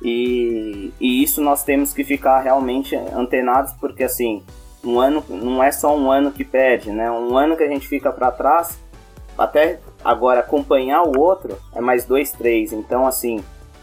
[0.00, 4.44] e, e isso nós temos que ficar realmente antenados, porque assim,
[4.84, 7.10] um ano não é só um ano que perde, né?
[7.10, 8.78] Um ano que a gente fica para trás,
[9.36, 12.72] até agora acompanhar o outro é mais dois, três.
[12.72, 13.42] Então, assim,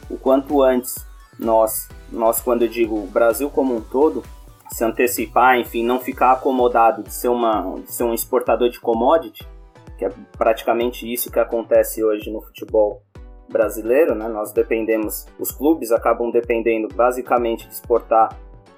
[0.09, 1.05] o quanto antes
[1.39, 4.23] nós, nós quando eu digo o Brasil como um todo,
[4.71, 9.47] se antecipar, enfim, não ficar acomodado de ser, uma, de ser um exportador de commodity,
[9.97, 13.01] que é praticamente isso que acontece hoje no futebol
[13.49, 14.27] brasileiro, né?
[14.27, 18.29] Nós dependemos, os clubes acabam dependendo basicamente de exportar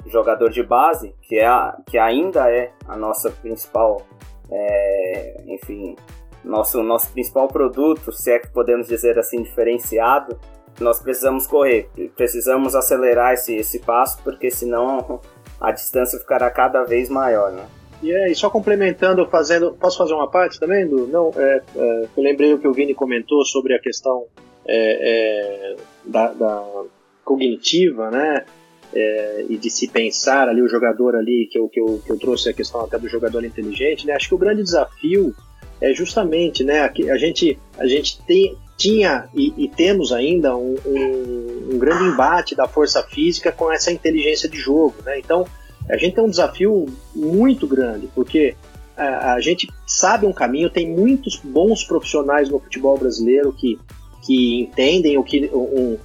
[0.05, 4.01] jogador de base, que, é a, que ainda é a nossa principal,
[4.49, 5.95] é, enfim,
[6.43, 10.39] nosso, nosso principal produto, se é que podemos dizer assim, diferenciado,
[10.79, 15.19] nós precisamos correr, precisamos acelerar esse, esse passo, porque senão
[15.59, 17.65] a distância ficará cada vez maior, né?
[18.01, 22.23] E aí, só complementando, fazendo, posso fazer uma parte também, do Não, é, é, eu
[22.23, 24.25] lembrei o que o Vini comentou sobre a questão
[24.65, 25.75] é, é
[26.05, 26.65] da, da,
[27.25, 28.45] cognitiva, né?
[28.93, 32.17] é, e de se pensar ali o jogador ali, que eu, que, eu, que eu
[32.17, 34.13] trouxe a questão até do jogador inteligente, né?
[34.13, 35.35] Acho que o grande desafio
[35.81, 36.81] é justamente, né?
[36.81, 42.05] A, a gente, a gente tem, tinha e, e temos ainda um, um, um, grande
[42.05, 45.19] embate da força física com essa inteligência de jogo, né?
[45.19, 45.45] Então,
[45.89, 48.55] a gente tem um desafio muito grande, porque
[48.95, 53.79] a, a gente sabe um caminho, tem muitos bons profissionais no futebol brasileiro que,
[54.25, 55.97] que entendem o que um,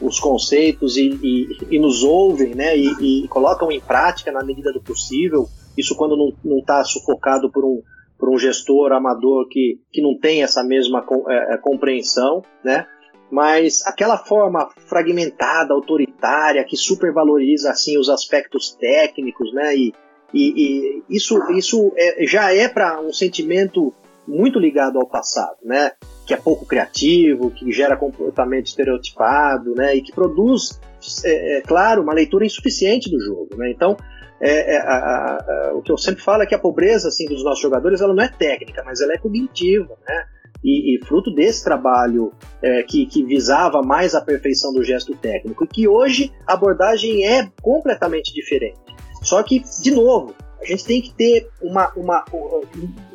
[0.00, 4.80] os conceitos e, e, e nos ouvem né, e, colocam em prática na medida do
[4.80, 5.48] possível.
[5.76, 7.82] Isso quando não está sufocado por um,
[8.18, 12.86] por um gestor amador que, que não tem essa mesma é, é, compreensão, né?
[13.30, 19.76] Mas aquela forma fragmentada, autoritária, que supervaloriza assim os aspectos técnicos, né?
[19.76, 19.92] E,
[20.32, 23.92] e, e isso, isso é, já é para um sentimento
[24.26, 25.92] muito ligado ao passado, né?
[26.26, 29.96] Que é pouco criativo, que gera comportamento estereotipado, né?
[29.96, 30.80] E que produz,
[31.24, 33.70] é, é claro, uma leitura insuficiente do jogo, né?
[33.70, 33.96] Então,
[34.40, 37.42] é, é, a, a, o que eu sempre falo é que a pobreza assim dos
[37.42, 40.24] nossos jogadores ela não é técnica, mas ela é cognitiva, né?
[40.64, 45.64] E, e fruto desse trabalho é, que, que, visava mais a perfeição do gesto técnico,
[45.64, 48.78] e que hoje a abordagem é completamente diferente.
[49.22, 52.60] Só que, de novo, a gente tem que ter uma, uma, uma,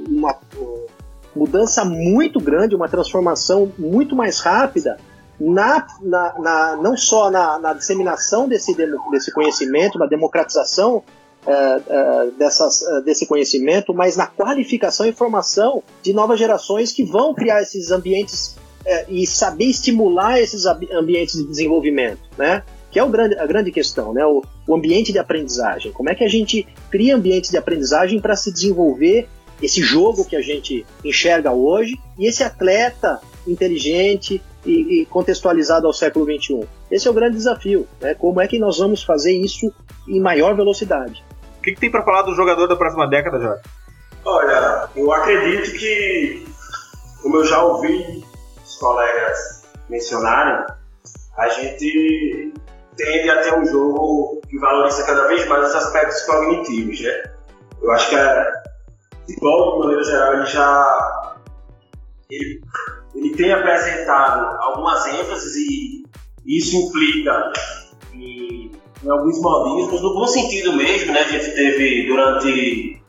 [0.07, 0.39] uma
[1.35, 4.97] mudança muito grande, uma transformação muito mais rápida,
[5.41, 8.75] na, na, na não só na, na, disseminação desse,
[9.09, 11.03] desse conhecimento, na democratização
[11.47, 17.03] é, é, dessas, é, desse conhecimento, mas na qualificação e formação de novas gerações que
[17.03, 22.61] vão criar esses ambientes é, e saber estimular esses ambientes de desenvolvimento, né?
[22.91, 24.23] Que é o grande, a grande questão, né?
[24.23, 25.91] O, o ambiente de aprendizagem.
[25.91, 29.27] Como é que a gente cria ambientes de aprendizagem para se desenvolver
[29.59, 35.93] esse jogo que a gente enxerga hoje e esse atleta inteligente e, e contextualizado ao
[35.93, 36.67] século XXI.
[36.89, 38.13] Esse é o grande desafio, né?
[38.15, 39.73] Como é que nós vamos fazer isso
[40.07, 41.23] em maior velocidade?
[41.59, 43.61] O que, que tem para falar do jogador da próxima década, Jorge?
[44.25, 46.45] Olha, eu acredito que,
[47.21, 48.23] como eu já ouvi
[48.63, 50.65] os colegas mencionarem,
[51.37, 52.53] a gente
[52.95, 57.23] tende a ter um jogo que valoriza cada vez mais os aspectos cognitivos, né?
[57.81, 58.61] Eu acho que a
[59.25, 61.35] futebol, de maneira geral, ele já
[62.29, 62.61] ele,
[63.15, 66.05] ele tem apresentado algumas ênfases e
[66.45, 67.51] isso implica
[68.13, 68.71] em,
[69.03, 71.21] em alguns modismos, no bom sentido mesmo, né?
[71.21, 73.01] A gente teve durante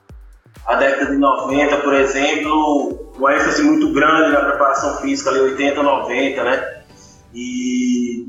[0.66, 5.82] a década de 90, por exemplo, uma ênfase muito grande na preparação física, ali 80,
[5.82, 6.82] 90, né?
[7.34, 8.26] E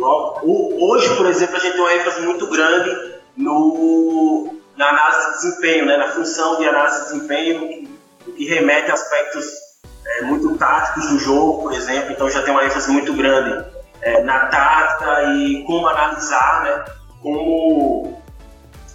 [0.00, 5.86] hoje, por exemplo, a gente tem uma ênfase muito grande no, na análise de desempenho,
[5.86, 5.96] né?
[5.96, 7.88] na função de análise de desempenho,
[8.36, 9.67] que remete a aspectos
[10.08, 13.64] é, muito táticos do jogo, por exemplo, então já tem uma ênfase muito grande
[14.00, 16.84] é, na tática e como analisar, né?
[17.22, 18.22] como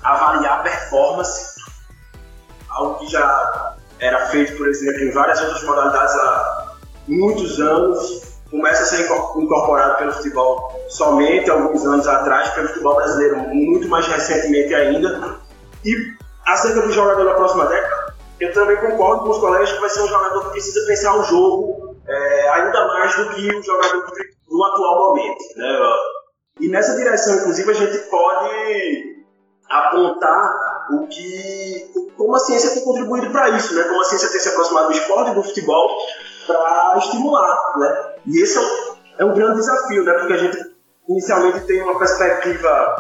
[0.02, 1.56] avaliar performance,
[2.69, 6.73] algo que já era feito, por exemplo, em várias outras modalidades há
[7.08, 13.38] muitos anos, começa a ser incorporado pelo futebol somente alguns anos atrás, pelo futebol brasileiro
[13.38, 15.39] muito mais recentemente ainda.
[15.84, 16.13] E
[16.45, 18.02] acerca do jogador da próxima década,
[18.43, 21.23] eu também concordo com os colegas que vai ser um jogador que precisa pensar o
[21.23, 24.06] jogo é, ainda mais do que o jogador
[24.49, 25.43] do atual momento.
[25.56, 25.79] Né?
[26.60, 29.23] E nessa direção, inclusive, a gente pode
[29.69, 33.84] apontar o que como a ciência tem contribuído para isso, né?
[33.84, 35.89] como a ciência tem se aproximado do esporte e do futebol
[36.45, 37.58] para estimular.
[37.77, 38.15] Né?
[38.27, 40.13] E esse é um, é um grande desafio, né?
[40.13, 40.58] porque a gente
[41.08, 42.95] inicialmente tem uma perspectiva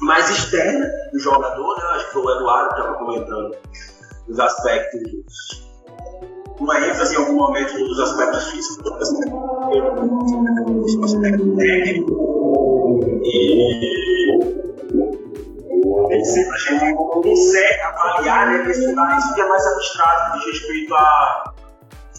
[0.00, 1.84] mais externa do jogador, né?
[1.90, 3.56] acho que foi o Eduardo que estava comentando
[4.28, 5.68] os aspectos,
[6.60, 9.12] uma ênfase em algum momento nos aspectos físicos,
[10.96, 14.08] no aspecto técnico, e
[16.08, 20.94] nem sempre a gente consegue avaliar, né, estudar isso que é mais abstrato, de respeito
[20.94, 21.54] à,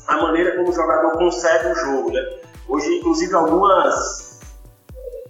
[0.08, 2.12] à maneira como o jogador concebe o jogo.
[2.12, 2.22] Né?
[2.68, 4.40] Hoje, inclusive, algumas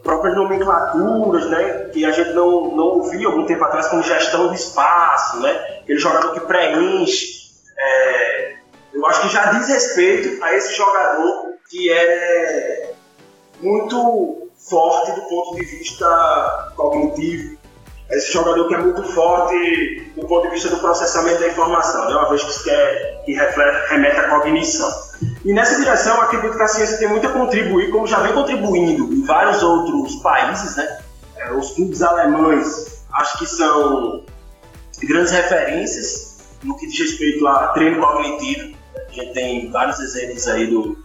[0.04, 4.54] próprias nomenclaturas, né, que a gente não, não ouvia algum tempo atrás, como gestão do
[4.54, 7.50] espaço, né, aquele jogador que preenche.
[7.78, 8.56] É,
[8.94, 12.94] eu acho que já diz respeito a esse jogador que é
[13.60, 17.58] muito forte do ponto de vista cognitivo,
[18.12, 22.16] esse jogador que é muito forte do ponto de vista do processamento da informação, né?
[22.16, 24.92] uma vez que, quer, que reflete, remete à cognição.
[25.46, 29.14] E nessa direção, acredito que a ciência tem muito a contribuir, como já vem contribuindo
[29.14, 31.02] em vários outros países, né?
[31.38, 34.24] É, os clubes alemães, acho que são
[35.06, 38.78] grandes referências no que diz respeito a treino cognitivo.
[38.96, 40.98] A gente tem vários exemplos aí do,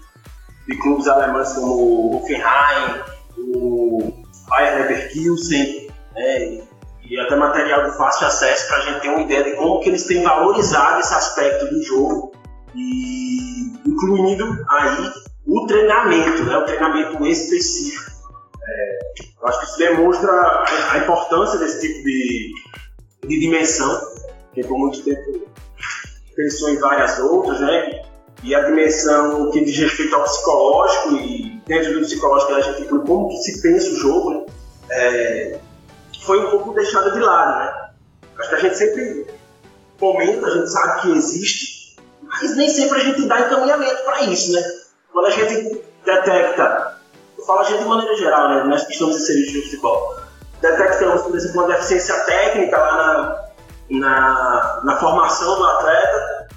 [0.68, 3.00] de clubes alemães como o Hoffenheim,
[3.38, 4.12] o
[4.48, 6.64] Bayern Leverkusen, né?
[7.09, 9.90] e até material de fácil acesso para a gente ter uma ideia de como que
[9.90, 12.33] eles têm valorizado esse aspecto do jogo
[12.74, 15.12] e incluindo aí
[15.46, 18.12] o treinamento, né, o treinamento específico.
[18.66, 18.98] É,
[19.40, 22.52] eu acho que isso demonstra a importância desse tipo de,
[23.27, 24.01] de dimensão,
[24.53, 25.47] que por muito tempo
[26.35, 28.03] pensou em várias outras, né?
[28.43, 33.07] E a dimensão que diz respeito ao psicológico e dentro do psicológico a gente inclui
[33.07, 34.47] como que se pensa o jogo, né?
[34.91, 35.59] É,
[36.23, 37.91] foi um pouco deixada de lado, né?
[38.39, 39.27] Acho que a gente sempre
[39.99, 44.53] comenta, a gente sabe que existe, mas nem sempre a gente dá encaminhamento para isso,
[44.53, 44.63] né?
[45.13, 46.99] Quando a gente detecta,
[47.39, 48.65] eu falo a gente de maneira geral, né?
[48.65, 50.17] Nós que estamos inseridos no futebol,
[50.61, 56.49] detectamos, por exemplo, uma deficiência técnica lá na, na, na formação do atleta,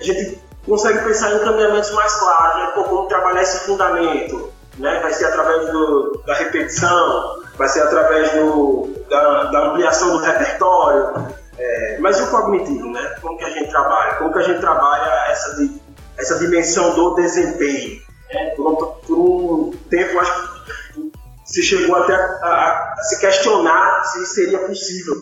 [0.00, 2.72] a gente consegue pensar em encaminhamentos mais claros, né?
[2.74, 5.00] Como trabalhar esse fundamento, né?
[5.00, 11.34] Vai ser através do, da repetição, vai ser através do, da, da ampliação do repertório.
[11.56, 13.14] É, mas e o cognitivo, né?
[13.20, 14.14] Como que a gente trabalha?
[14.16, 15.56] Como que a gente trabalha essa,
[16.18, 18.02] essa dimensão do desempenho?
[18.32, 18.50] Né?
[18.56, 21.12] Por, por, um tempo, acho que
[21.54, 25.14] se chegou até a, a, a, se questionar se seria possível.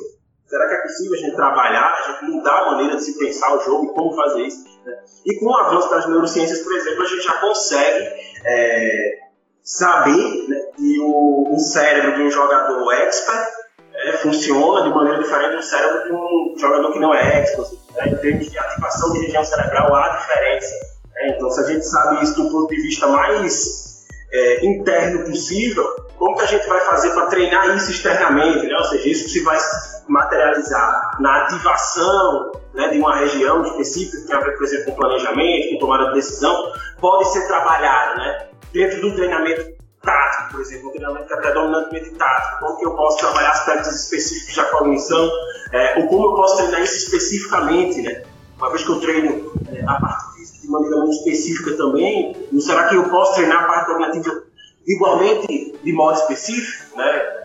[0.49, 3.55] Será que é possível a gente trabalhar, a gente mudar a maneira de se pensar
[3.55, 4.65] o jogo e como fazer isso?
[4.87, 4.95] Né?
[5.27, 8.09] E com o avanço das neurociências, por exemplo, a gente já consegue
[8.47, 9.19] é,
[9.63, 13.49] saber né, que o, o, cérebro de um jogador expert
[13.95, 17.69] é, funciona de maneira diferente do cérebro de um jogador que não é expert.
[17.95, 20.75] Né, em termos de ativação de região cerebral, há diferença
[21.15, 25.85] É, então, se a gente sabe isso do ponto de vista mais é, interno possível,
[26.23, 28.65] como que a gente vai fazer para treinar isso externamente?
[28.65, 28.77] Né?
[28.79, 29.59] Ou seja, isso se vai
[30.07, 35.01] materializar na ativação né, de uma região específica, que tem a ver, por exemplo, com
[35.01, 40.91] planejamento, com tomada de decisão, pode ser trabalhado né, dentro do treinamento tático, por exemplo,
[40.91, 45.29] um treinamento que é predominantemente tático, como que eu posso trabalhar aspectos específicos da cognição,
[45.73, 48.23] é, ou como eu posso treinar isso especificamente, né?
[48.59, 52.89] Uma vez que eu treino é, a parte física de maneira muito específica também, será
[52.89, 54.52] que eu posso treinar a parte cognitiva
[54.87, 57.43] igualmente de modo específico, né?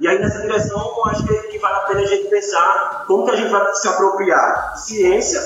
[0.00, 3.36] E aí nessa direção, acho que vale a pena a gente pensar como que a
[3.36, 5.40] gente vai se apropriar de ciência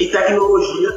[0.00, 0.90] e tecnologia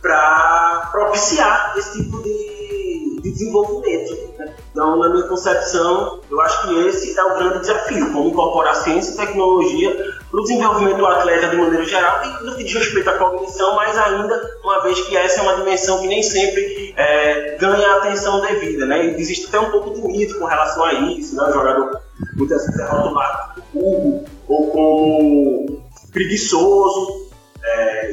[0.00, 4.38] para propiciar esse tipo de, de desenvolvimento.
[4.38, 4.54] Né?
[4.70, 9.12] Então, na minha concepção, eu acho que esse é o grande desafio, como incorporar ciência
[9.12, 13.10] e tecnologia para o desenvolvimento do atleta de maneira geral e no que diz respeito
[13.10, 17.56] à cognição, mas ainda uma vez que essa é uma dimensão que nem sempre é,
[17.58, 19.06] ganha a atenção devida, né?
[19.18, 21.42] Existe até um pouco de mito com relação a isso, né?
[21.42, 22.00] O jogador
[22.36, 27.28] muitas vezes é rotulado como ou como preguiçoso,
[27.62, 28.10] é,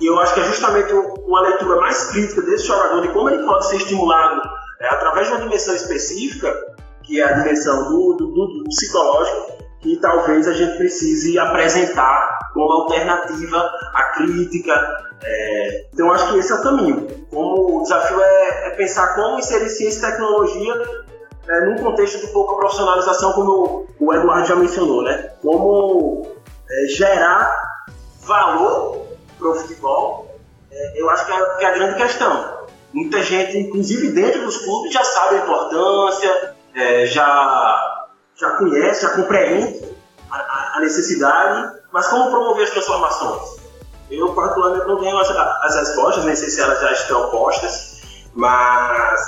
[0.00, 3.44] e eu acho que é justamente uma leitura mais crítica desse jogador de como ele
[3.44, 4.42] pode ser estimulado
[4.80, 6.54] é, através de uma dimensão específica,
[7.02, 9.55] que é a dimensão do, do, do psicológico,
[9.86, 13.56] que talvez a gente precise apresentar como alternativa
[13.94, 14.74] à crítica.
[15.22, 17.06] É, então, acho que esse é o caminho.
[17.30, 20.74] Como o desafio é, é pensar como inserir ciência e tecnologia
[21.48, 25.30] é, num contexto de pouca profissionalização, como o Eduardo já mencionou, né?
[25.40, 26.26] Como
[26.68, 27.54] é, gerar
[28.22, 29.06] valor
[29.38, 30.36] para o futebol,
[30.72, 32.56] é, eu acho que é, que é, a grande questão.
[32.92, 37.95] Muita gente, inclusive dentro dos clubes, já sabe a importância, é, já
[38.38, 39.82] já conhece, já compreende
[40.30, 43.56] a, a, necessidade, mas como promover as transformações?
[44.10, 48.02] Eu, particularmente, não tenho as, as respostas, nem sei se elas já estão postas,
[48.34, 49.20] mas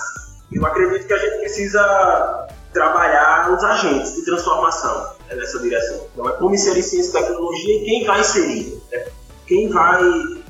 [0.52, 6.06] eu acredito que a gente precisa trabalhar os agentes de transformação né, nessa direção.
[6.12, 9.06] Então, é como inserir ciência e tecnologia e quem vai inserir, né?
[9.46, 10.02] quem vai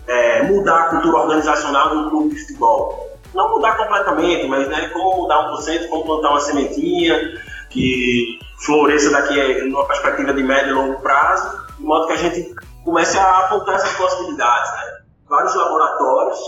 [0.09, 3.09] é, mudar a cultura organizacional do clube de futebol.
[3.35, 7.41] Não mudar completamente, mas né, como mudar um por cento, como plantar uma sementinha,
[7.71, 12.55] que floresça daqui numa perspectiva de médio e longo prazo, de modo que a gente
[12.85, 14.71] comece a apontar essas possibilidades.
[14.73, 14.99] Né?
[15.29, 16.39] Vários laboratórios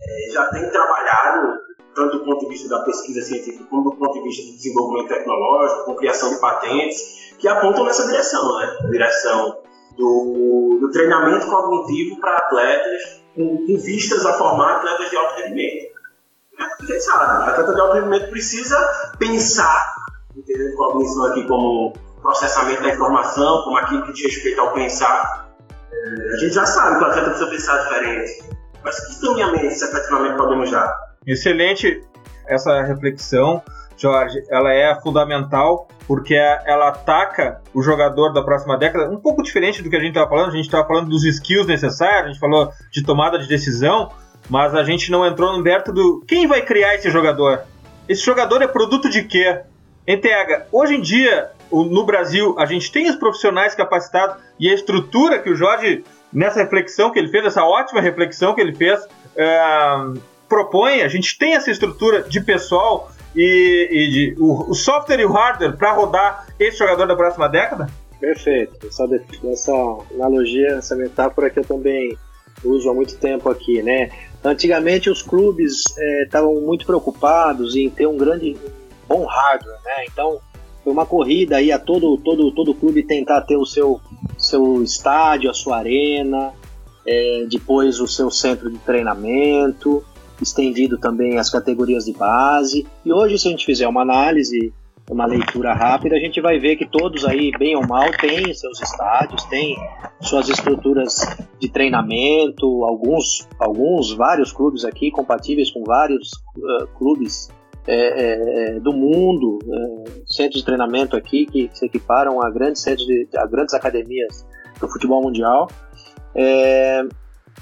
[0.00, 1.58] é, já têm trabalhado,
[1.94, 5.08] tanto do ponto de vista da pesquisa científica como do ponto de vista do desenvolvimento
[5.08, 8.78] tecnológico, com criação de patentes, que apontam nessa direção, né?
[8.82, 9.58] na direção
[9.96, 15.90] do, do treinamento cognitivo para atletas com, com, vistas a formar atletas de alto rendimento.
[16.78, 18.76] Porque sabe, o atleta de alto rendimento precisa
[19.18, 19.99] pensar
[20.40, 25.48] entendendo cognição aqui como processamento da informação, como aquilo que diz respeito ao pensar.
[25.92, 28.44] É, a gente já sabe que o atleta precisa pensar diferente,
[28.82, 30.94] mas que caminhamentos efetivamente podemos dar?
[31.26, 32.02] Excelente
[32.46, 33.62] essa reflexão,
[33.96, 34.42] Jorge.
[34.50, 39.88] Ela é fundamental porque ela ataca o jogador da próxima década, um pouco diferente do
[39.88, 40.48] que a gente estava falando.
[40.48, 44.10] A gente estava falando dos skills necessários, a gente falou de tomada de decisão,
[44.48, 47.62] mas a gente não entrou no mérito do quem vai criar esse jogador.
[48.08, 49.60] Esse jogador é produto de quê?
[50.10, 55.38] ETH, hoje em dia, no Brasil, a gente tem os profissionais capacitados e a estrutura
[55.38, 60.20] que o Jorge, nessa reflexão que ele fez, essa ótima reflexão que ele fez, uh,
[60.48, 65.24] propõe, a gente tem essa estrutura de pessoal e, e de, o, o, software e
[65.24, 67.86] o hardware para rodar esse jogador da próxima década?
[68.18, 68.84] Perfeito.
[68.84, 69.08] Essa,
[69.44, 69.72] essa
[70.12, 72.18] analogia, essa metáfora que eu também
[72.64, 74.10] uso há muito tempo aqui, né?
[74.44, 78.56] Antigamente os clubes eh, estavam é, muito preocupados em ter um grande
[79.10, 80.04] bom hardware, né?
[80.06, 80.38] Então
[80.84, 84.00] foi uma corrida aí a todo todo todo clube tentar ter o seu
[84.38, 86.52] seu estádio, a sua arena,
[87.04, 90.04] é, depois o seu centro de treinamento,
[90.40, 92.86] estendido também as categorias de base.
[93.04, 94.72] E hoje, se a gente fizer uma análise,
[95.10, 98.80] uma leitura rápida, a gente vai ver que todos aí, bem ou mal, têm seus
[98.80, 99.76] estádios, têm
[100.20, 101.16] suas estruturas
[101.58, 107.50] de treinamento, alguns, alguns, vários clubes aqui compatíveis com vários uh, clubes
[107.86, 112.82] é, é, é, do mundo, é, centros de treinamento aqui que se equiparam a grandes
[112.82, 114.46] centros de, a grandes academias
[114.78, 115.68] do futebol mundial.
[116.34, 117.02] É,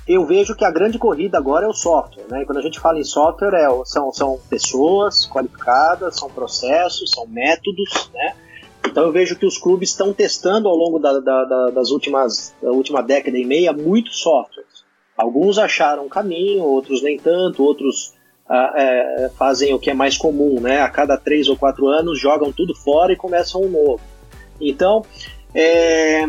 [0.07, 2.43] eu vejo que a grande corrida agora é o software, né?
[2.43, 3.53] E quando a gente fala em software,
[3.85, 8.35] são, são pessoas qualificadas, são processos, são métodos, né?
[8.87, 12.55] Então eu vejo que os clubes estão testando ao longo da, da, da, das últimas
[12.61, 14.85] da última década e meia muitos softwares.
[15.16, 18.14] Alguns acharam um caminho, outros nem tanto, outros
[18.51, 20.81] é, fazem o que é mais comum, né?
[20.81, 24.01] A cada três ou quatro anos jogam tudo fora e começam um novo.
[24.61, 25.05] Então,
[25.55, 26.25] é,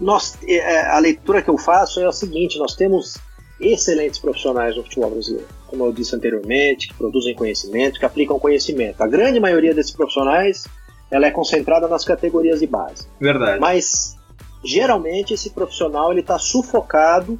[0.00, 3.18] nós, é, a leitura que eu faço é o seguinte: nós temos
[3.60, 9.02] excelentes profissionais no futebol brasileiro, como eu disse anteriormente, que produzem conhecimento, que aplicam conhecimento.
[9.02, 10.64] A grande maioria desses profissionais
[11.10, 13.08] ela é concentrada nas categorias de base.
[13.20, 13.58] Verdade.
[13.60, 14.16] Mas
[14.64, 17.38] geralmente esse profissional ele está sufocado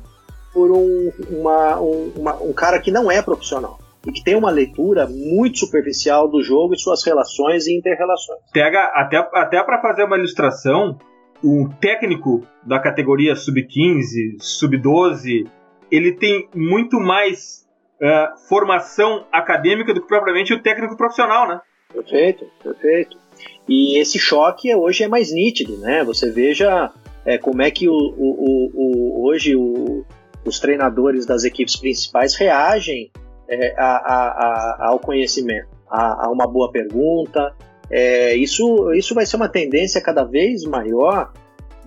[0.53, 4.51] por um, uma, um, uma, um cara que não é profissional e que tem uma
[4.51, 8.41] leitura muito superficial do jogo e suas relações e interrelações.
[8.53, 10.99] Pega até, até para fazer uma ilustração,
[11.45, 15.47] o técnico da categoria sub-15, sub-12,
[15.91, 17.67] ele tem muito mais
[18.01, 21.61] uh, formação acadêmica do que propriamente o técnico profissional, né?
[21.93, 23.17] Perfeito, perfeito.
[23.69, 26.03] E esse choque hoje é mais nítido, né?
[26.05, 26.91] Você veja
[27.27, 29.55] é, como é que o, o, o, hoje
[30.47, 33.11] os treinadores das equipes principais reagem
[33.49, 34.29] é, a, a,
[34.85, 37.55] a, ao conhecimento, a, uma boa pergunta.
[37.91, 41.33] É, isso, isso vai ser uma tendência cada vez maior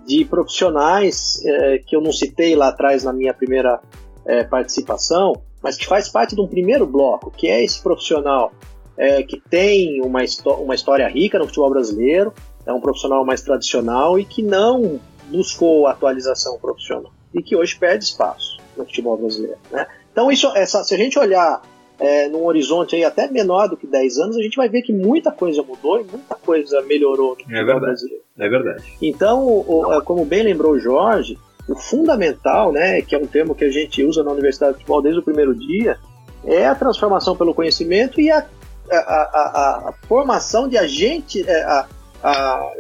[0.06, 3.80] de profissionais é, que eu não citei lá atrás na minha primeira
[4.26, 8.52] é, participação, mas que faz parte de um primeiro bloco, que é esse profissional
[8.98, 10.22] é, que tem uma,
[10.60, 12.34] uma história rica no futebol brasileiro,
[12.66, 15.00] é um profissional mais tradicional e que não
[15.30, 19.58] buscou atualização profissional e que hoje perde espaço no futebol brasileiro.
[19.72, 19.88] Né?
[20.12, 21.62] Então, isso, essa, se a gente olhar
[22.00, 24.92] é, num horizonte aí até menor do que 10 anos, a gente vai ver que
[24.92, 28.24] muita coisa mudou e muita coisa melhorou no é futebol é verdade, brasileiro.
[28.40, 28.94] É verdade.
[29.02, 31.38] Então, o, é, como bem lembrou o Jorge,
[31.70, 35.02] o fundamental, né, que é um termo que a gente usa na Universidade de Futebol
[35.02, 35.98] desde o primeiro dia,
[36.44, 38.46] é a transformação pelo conhecimento e a,
[38.92, 41.88] a, a, a formação de agentes, é, a,
[42.24, 42.72] a,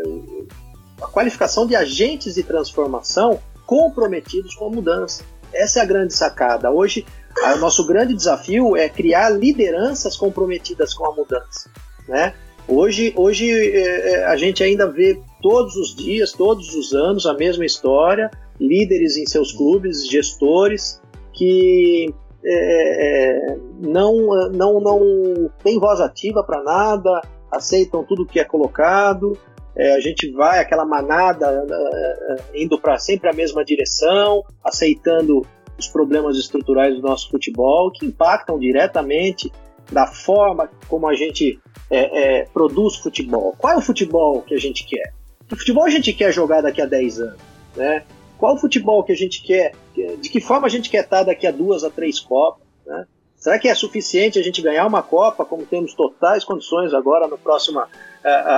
[1.02, 5.24] a qualificação de agentes de transformação comprometidos com a mudança.
[5.54, 6.72] Essa é a grande sacada.
[6.72, 7.06] Hoje,
[7.56, 11.70] o nosso grande desafio é criar lideranças comprometidas com a mudança.
[12.08, 12.34] Né?
[12.68, 17.34] Hoje, hoje é, é, a gente ainda vê todos os dias, todos os anos, a
[17.34, 18.30] mesma história,
[18.60, 21.02] líderes em seus clubes, gestores
[21.34, 22.14] que
[22.44, 27.22] é, é não, não, não tem voz ativa para nada,
[27.52, 29.38] aceitam tudo que é colocado,
[29.76, 35.46] é, a gente vai, aquela manada, é, indo para sempre a mesma direção, aceitando
[35.78, 39.52] os problemas estruturais do nosso futebol, que impactam diretamente
[39.92, 41.60] da forma como a gente
[41.90, 43.56] é, é, produz futebol.
[43.58, 45.14] Qual é o futebol que a gente quer?
[45.48, 47.40] Que futebol a gente quer jogar daqui a 10 anos?
[47.76, 48.04] Né?
[48.38, 49.74] Qual o futebol que a gente quer?
[49.94, 52.64] De que forma a gente quer estar daqui a duas a três Copas?
[52.86, 53.06] Né?
[53.36, 57.38] Será que é suficiente a gente ganhar uma Copa, como temos totais condições agora no
[57.38, 57.82] próximo,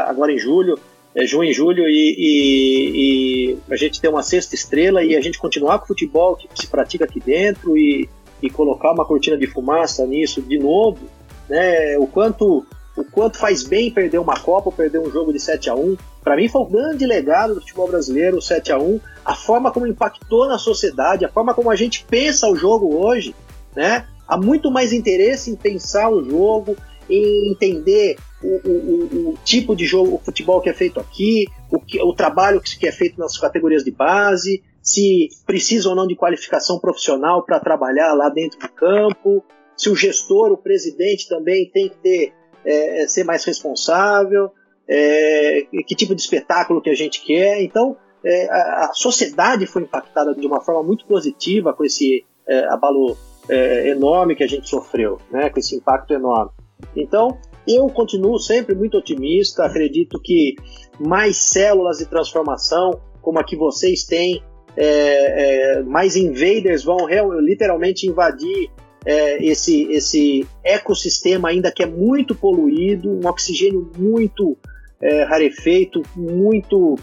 [0.06, 0.78] agora em julho,
[1.16, 5.22] é, junho e julho, e, e, e, a gente ter uma sexta estrela e a
[5.22, 8.10] gente continuar com o futebol que se pratica aqui dentro e,
[8.42, 11.08] e colocar uma cortina de fumaça nisso de novo,
[11.50, 11.98] né?
[11.98, 15.76] O quanto o quanto faz bem perder uma Copa perder um jogo de 7 a
[15.76, 19.36] 1 Para mim foi um grande legado do futebol brasileiro, o 7 a 1 a
[19.36, 23.34] forma como impactou na sociedade, a forma como a gente pensa o jogo hoje,
[23.76, 24.06] né?
[24.28, 26.76] Há muito mais interesse em pensar o jogo,
[27.10, 31.80] em entender o, o, o, tipo de jogo, o futebol que é feito aqui, o,
[31.80, 36.16] que, o trabalho que é feito nas categorias de base, se precisa ou não de
[36.16, 39.44] qualificação profissional para trabalhar lá dentro do campo,
[39.78, 42.34] se o gestor, o presidente também tem que ter,
[42.66, 44.52] é, ser mais responsável,
[44.88, 47.62] é, que tipo de espetáculo que a gente quer.
[47.62, 52.66] Então, é, a, a, sociedade foi impactada de uma forma muito positiva com esse é,
[52.66, 53.18] abalo
[53.50, 56.52] é, enorme que a gente sofreu, né, com esse impacto enorme.
[56.96, 57.38] Então,
[57.68, 60.56] eu continuo sempre muito otimista, acredito que
[61.00, 64.44] mais células de transformação, como a que vocês têm,
[64.76, 66.98] é, é, mais invaders vão
[67.40, 68.70] literalmente invadir
[69.06, 74.58] é, esse, esse ecossistema ainda que é muito poluído, um oxigênio muito
[75.02, 76.96] é, rarefeito, muito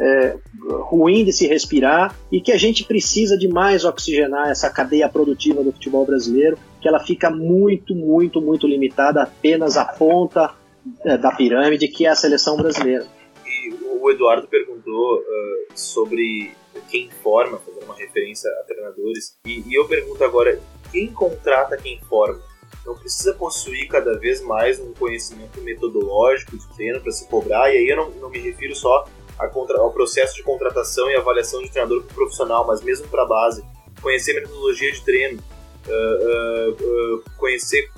[0.00, 0.36] é,
[0.88, 5.62] ruim de se respirar e que a gente precisa de mais oxigenar essa cadeia produtiva
[5.62, 10.54] do futebol brasileiro, que ela fica muito, muito, muito limitada apenas à ponta
[11.04, 13.06] é, da pirâmide, que é a seleção brasileira.
[13.44, 15.24] E o Eduardo perguntou uh,
[15.74, 16.52] sobre
[16.88, 20.58] quem forma, fazendo uma referência a treinadores, e, e eu pergunto agora,
[20.90, 22.40] quem contrata quem forma?
[22.86, 27.76] não precisa possuir cada vez mais um conhecimento metodológico de treino para se cobrar, e
[27.76, 29.06] aí eu não, não me refiro só
[29.48, 33.64] contra, ao processo de contratação e avaliação de treinador profissional, mas mesmo para a base,
[34.00, 35.42] conhecer metodologia de treino,
[35.86, 37.90] uh, uh, conhecer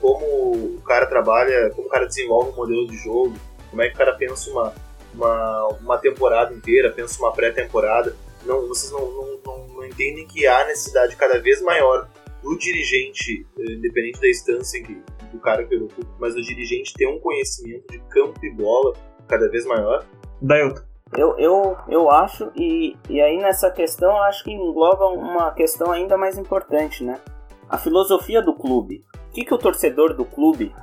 [0.00, 3.34] como o cara trabalha, como o cara desenvolve um modelo de jogo,
[3.70, 4.74] como é que o cara pensa uma,
[5.14, 8.14] uma, uma temporada inteira, pensa uma pré-temporada.
[8.44, 12.06] Não, vocês não, não, não, não entendem que há necessidade cada vez maior
[12.42, 17.18] do dirigente, independente da instância que, do cara que ocupa, mas o dirigente ter um
[17.18, 18.92] conhecimento de campo e bola
[19.26, 20.06] cada vez maior
[20.40, 20.82] Dailton.
[21.16, 26.16] Eu, eu, eu acho, e, e aí nessa questão acho que engloba uma questão ainda
[26.16, 27.20] mais importante, né?
[27.68, 29.04] A filosofia do clube.
[29.28, 30.74] O que, que o torcedor do clube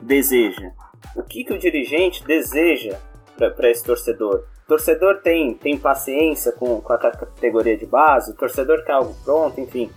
[0.00, 0.70] deseja?
[1.14, 2.98] O que, que o dirigente deseja
[3.36, 4.44] para esse torcedor?
[4.64, 9.14] O torcedor tem, tem paciência com, com a categoria de base, o torcedor quer algo
[9.24, 9.90] pronto, enfim.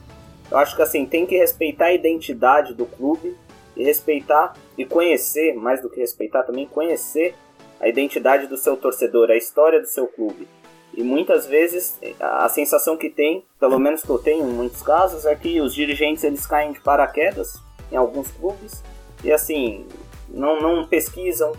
[0.52, 3.36] Eu acho que assim, tem que respeitar a identidade do clube
[3.76, 7.34] e respeitar e conhecer, mais do que respeitar, também conhecer
[7.80, 10.48] a identidade do seu torcedor, a história do seu clube.
[10.94, 15.26] E muitas vezes a sensação que tem, pelo menos que eu tenho em muitos casos,
[15.26, 17.54] é que os dirigentes eles caem de paraquedas
[17.92, 18.84] em alguns clubes
[19.24, 19.88] e assim
[20.28, 21.54] não, não pesquisam,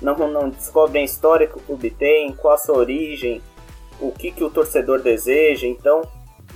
[0.00, 3.40] não, não descobrem a história que o clube tem, qual a sua origem,
[4.00, 5.66] o que, que o torcedor deseja.
[5.66, 6.02] Então,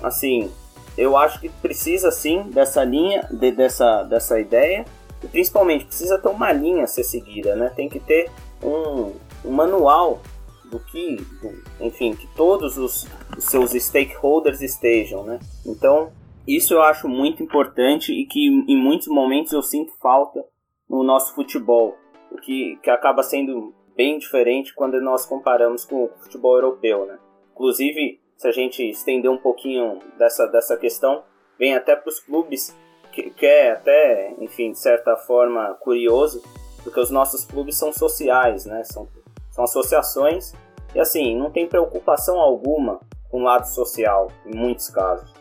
[0.02, 0.50] assim,
[0.98, 4.84] eu acho que precisa sim dessa linha, de, dessa, dessa ideia,
[5.26, 7.72] e principalmente precisa ter uma linha a ser seguida, né?
[7.74, 8.30] Tem que ter
[8.62, 9.12] um,
[9.44, 10.22] um manual
[10.70, 13.06] do que, do, enfim, que todos os,
[13.36, 15.40] os, seus stakeholders estejam, né?
[15.66, 16.12] Então,
[16.46, 20.44] isso eu acho muito importante e que em muitos momentos eu sinto falta
[20.88, 21.96] no nosso futebol,
[22.30, 27.18] o que, que acaba sendo bem diferente quando nós comparamos com o futebol europeu, né?
[27.52, 31.24] Inclusive, se a gente estender um pouquinho dessa, dessa questão,
[31.58, 32.76] vem até para os clubes,
[33.16, 36.42] que, que é até, enfim, de certa forma curioso,
[36.82, 38.84] porque os nossos clubes são sociais, né?
[38.84, 39.08] São,
[39.50, 40.52] são associações
[40.94, 43.00] e assim, não tem preocupação alguma
[43.30, 45.34] com o lado social, em muitos casos.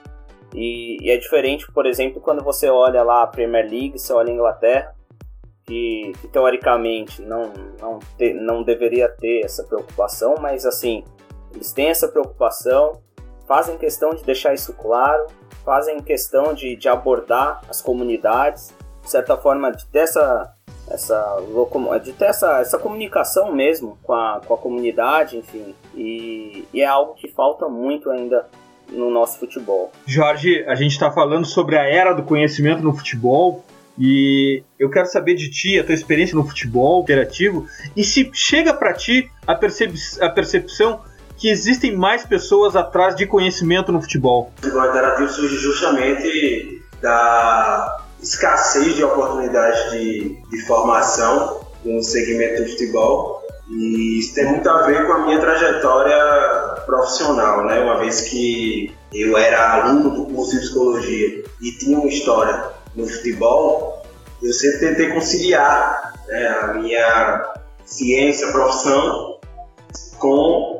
[0.53, 4.31] E, e, é diferente, por exemplo, quando você olha lá a Premier League, você olha
[4.31, 4.95] a Inglaterra,
[5.65, 11.03] que, que teoricamente não, não, te, não deveria ter essa preocupação, mas assim,
[11.53, 13.01] eles têm essa preocupação,
[13.47, 15.27] fazem questão de deixar isso claro,
[15.63, 18.73] fazem questão de, de abordar as comunidades,
[19.03, 20.53] de certa forma, de ter essa,
[20.89, 21.37] essa
[22.03, 25.75] de ter essa, essa comunicação mesmo com a, com a comunidade, enfim.
[25.95, 28.45] E, e é algo que falta muito ainda
[28.89, 29.91] no nosso futebol.
[30.05, 33.63] Jorge, a gente está falando sobre a era do conhecimento no futebol
[33.97, 37.65] e eu quero saber de ti, a tua experiência no futebol interativo
[37.95, 41.01] e se chega para ti a, percep a percepção
[41.37, 44.51] que existem mais pessoas atrás de conhecimento no futebol.
[44.63, 53.43] O interativo surge justamente da escassez de oportunidades de, de formação no segmento do futebol.
[53.69, 56.17] E isso tem muito a ver com a minha trajetória
[56.85, 57.79] profissional, né?
[57.79, 63.07] Uma vez que eu era aluno do curso de psicologia e tinha uma história no
[63.07, 64.05] futebol,
[64.41, 67.53] eu sempre tentei conciliar né, a minha
[67.85, 69.39] ciência, profissão
[70.19, 70.74] com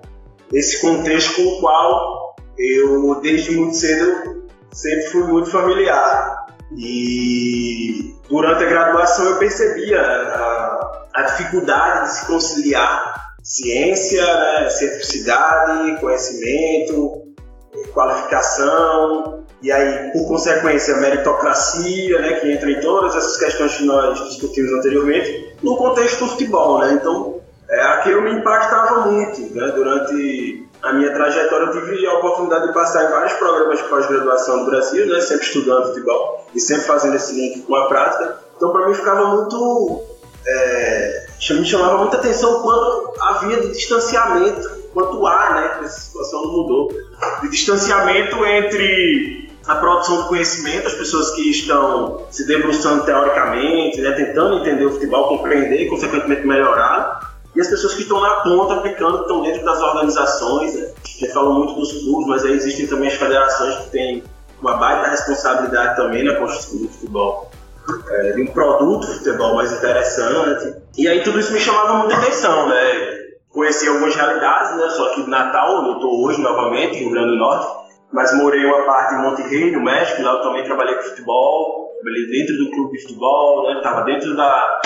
[0.54, 6.46] esse contexto com o qual eu, desde muito cedo, sempre fui muito familiar.
[6.78, 16.00] E durante a graduação eu percebia a, a dificuldade de se conciliar ciência, né, cientificidade,
[16.00, 17.26] conhecimento,
[17.94, 24.20] qualificação, e aí, por consequência, meritocracia, né, que entra em todas essas questões que nós
[24.30, 26.80] discutimos anteriormente, no contexto do futebol.
[26.80, 26.94] Né?
[26.94, 27.35] Então,
[27.70, 32.74] é, aquilo me impactava muito né, durante a minha trajetória, eu tive a oportunidade de
[32.74, 37.16] passar em vários programas de pós-graduação do Brasil, né, sempre estudando futebol e sempre fazendo
[37.16, 38.38] esse link com a prática.
[38.56, 40.04] Então, para mim, ficava muito.
[40.48, 46.52] É, me chamava muita atenção quando havia de distanciamento, quanto há, né, essa situação não
[46.52, 46.92] mudou,
[47.42, 54.12] de distanciamento entre a produção do conhecimento, as pessoas que estão se debruçando teoricamente, né,
[54.12, 57.25] tentando entender o futebol, compreender e, consequentemente, melhorar,
[57.56, 60.76] e as pessoas que estão na ponta aplicando, que estão dentro das organizações.
[60.76, 60.92] Né?
[61.04, 64.24] A gente fala muito dos clubes, mas aí existem também as federações que têm
[64.62, 67.52] uma baita responsabilidade também na construção do futebol.
[68.10, 70.76] É, de um produto de futebol mais interessante.
[70.98, 72.76] E aí tudo isso me chamava muita atenção, né?
[73.52, 74.90] Conheci algumas realidades, né?
[74.90, 77.68] Só que de Natal, onde eu estou hoje novamente, Rio Grande do Norte,
[78.12, 82.28] mas morei uma parte em Monterrey, no México, lá eu também trabalhei com futebol, trabalhei
[82.28, 83.78] dentro do clube de futebol, né?
[83.78, 84.82] Estava dentro da,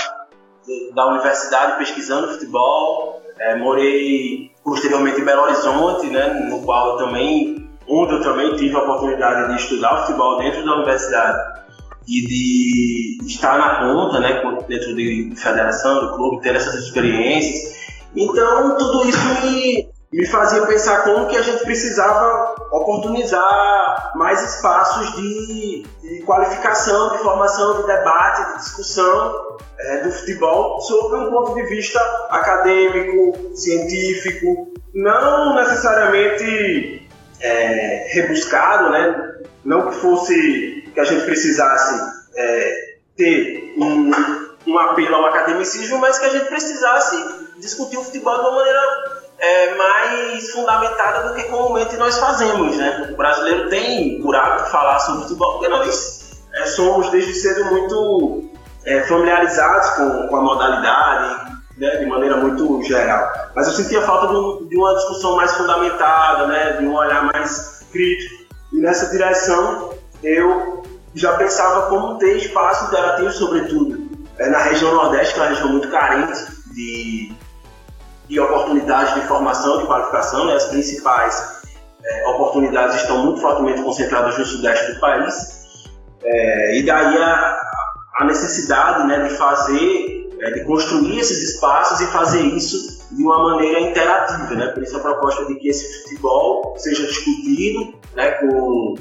[0.93, 3.22] da universidade pesquisando futebol.
[3.39, 8.76] É, morei posteriormente em Belo Horizonte, né, no qual eu também, onde eu também tive
[8.76, 11.59] a oportunidade de estudar futebol dentro da universidade
[12.07, 17.80] e de estar na ponta, né, dentro de federação, do clube, ter essas experiências.
[18.15, 25.16] Então, tudo isso me, me fazia pensar como que a gente precisava oportunizar mais espaços
[25.16, 31.53] de, de qualificação, de formação, de debate, de discussão é, do futebol sobre um ponto
[31.53, 31.99] de vista
[32.32, 37.07] acadêmico, científico, não necessariamente
[37.39, 39.36] é, rebuscado, né?
[39.64, 42.01] não que fosse que a gente precisasse
[42.36, 44.12] é, ter um,
[44.66, 47.16] um apelo ao academicismo, mas que a gente precisasse
[47.60, 53.10] discutir o futebol de uma maneira é, mais fundamentada do que comumente nós fazemos, né?
[53.12, 58.50] O brasileiro tem por hábito falar sobre futebol porque nós é, somos desde cedo muito
[58.86, 63.32] é, familiarizados com, com, a modalidade, né, de maneira muito geral.
[63.56, 67.86] Mas eu sentia falta de, de, uma discussão mais fundamentada, né, de um olhar mais
[67.92, 68.46] crítico.
[68.74, 70.84] E nessa direção eu
[71.16, 75.70] já pensava como ter espaço interativo, sobretudo é, na região Nordeste, que é uma região
[75.70, 77.34] muito carente de
[78.30, 80.54] de oportunidades de formação, de qualificação, né?
[80.54, 81.60] as principais
[82.06, 85.90] é, oportunidades estão muito fortemente concentradas no sudeste do país,
[86.24, 87.60] é, e daí a,
[88.20, 93.52] a necessidade né, de fazer, é, de construir esses espaços e fazer isso de uma
[93.52, 94.68] maneira interativa, né?
[94.68, 98.94] por isso a proposta de que esse futebol seja discutido né, com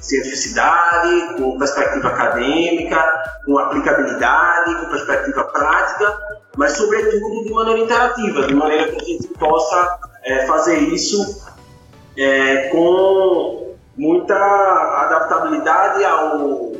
[0.00, 3.00] cientificidade, com perspectiva acadêmica,
[3.46, 6.18] com aplicabilidade, com perspectiva prática,
[6.56, 11.42] mas sobretudo de maneira interativa, de maneira que a gente possa é, fazer isso
[12.16, 16.72] é, com muita adaptabilidade ao,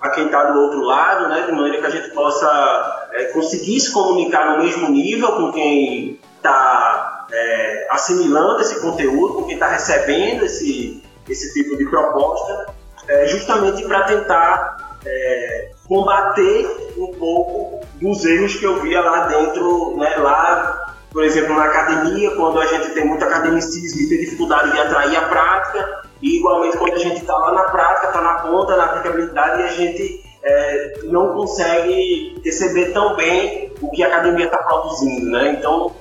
[0.00, 3.80] a quem está do outro lado, né, de maneira que a gente possa é, conseguir
[3.80, 9.68] se comunicar no mesmo nível com quem está é, assimilando esse conteúdo, com quem está
[9.68, 12.74] recebendo esse, esse tipo de proposta,
[13.08, 19.94] é, justamente para tentar é, combater um pouco dos erros que eu via lá dentro,
[19.98, 24.72] né, lá, por exemplo, na academia, quando a gente tem muito academicismo e tem dificuldade
[24.72, 28.34] de atrair a prática, e igualmente quando a gente está lá na prática, está na
[28.38, 34.06] ponta, na aplicabilidade, e a gente é, não consegue receber tão bem o que a
[34.06, 35.56] academia está produzindo, né?
[35.58, 35.94] Então,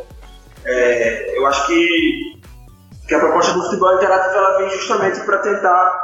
[0.64, 2.40] é, eu acho que,
[3.10, 6.01] que a proposta do futebol interativo ela vem justamente para tentar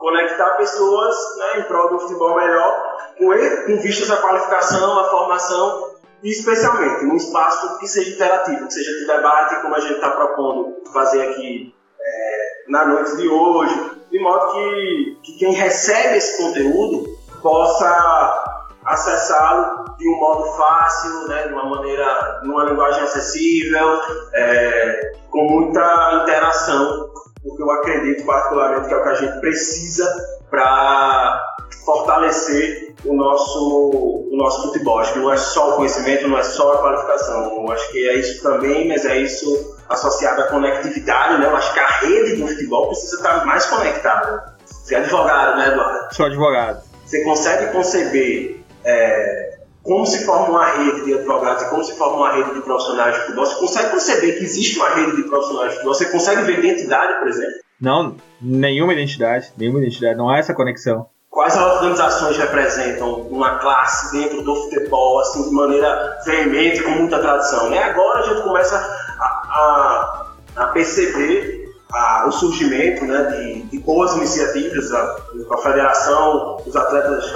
[0.00, 3.26] conectar pessoas né, em prol do futebol melhor, com,
[3.66, 5.90] com vistas à qualificação, à formação,
[6.22, 10.10] e especialmente num espaço que seja interativo, que seja de debate, como a gente está
[10.10, 16.42] propondo fazer aqui é, na noite de hoje, de modo que, que quem recebe esse
[16.42, 17.04] conteúdo
[17.42, 24.00] possa acessá-lo de um modo fácil, né, de uma maneira, numa linguagem acessível,
[24.32, 27.10] é, com muita interação
[27.42, 30.06] porque eu acredito particularmente que é o que a gente precisa
[30.50, 31.42] para
[31.84, 34.98] fortalecer o nosso, o nosso futebol.
[34.98, 37.62] Acho que não é só o conhecimento, não é só a qualificação.
[37.62, 41.46] Eu acho que é isso também, mas é isso associado à conectividade, né?
[41.46, 44.54] Eu acho que a rede do futebol precisa estar mais conectada.
[44.64, 46.14] Você é advogado, né, Eduardo?
[46.14, 46.82] Sou advogado.
[47.06, 49.49] Você consegue conceber é,
[49.82, 53.14] como se forma uma rede de advogados e como se forma uma rede de profissionais
[53.14, 55.94] de futebol, você consegue conceber que existe uma rede de profissionais de futebol?
[55.94, 57.54] Você consegue ver identidade, por exemplo?
[57.80, 61.06] Não, nenhuma identidade, nenhuma identidade, não há essa conexão.
[61.30, 67.70] Quais organizações representam uma classe dentro do futebol, assim, de maneira veemente, com muita tradição?
[67.70, 67.82] Né?
[67.82, 70.26] Agora a gente começa a, a,
[70.56, 75.16] a perceber a, o surgimento né, de, de boas iniciativas, a,
[75.52, 77.32] a Federação dos Atletas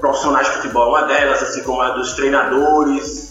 [0.00, 3.28] profissionais de futebol, uma delas, assim como a dos treinadores,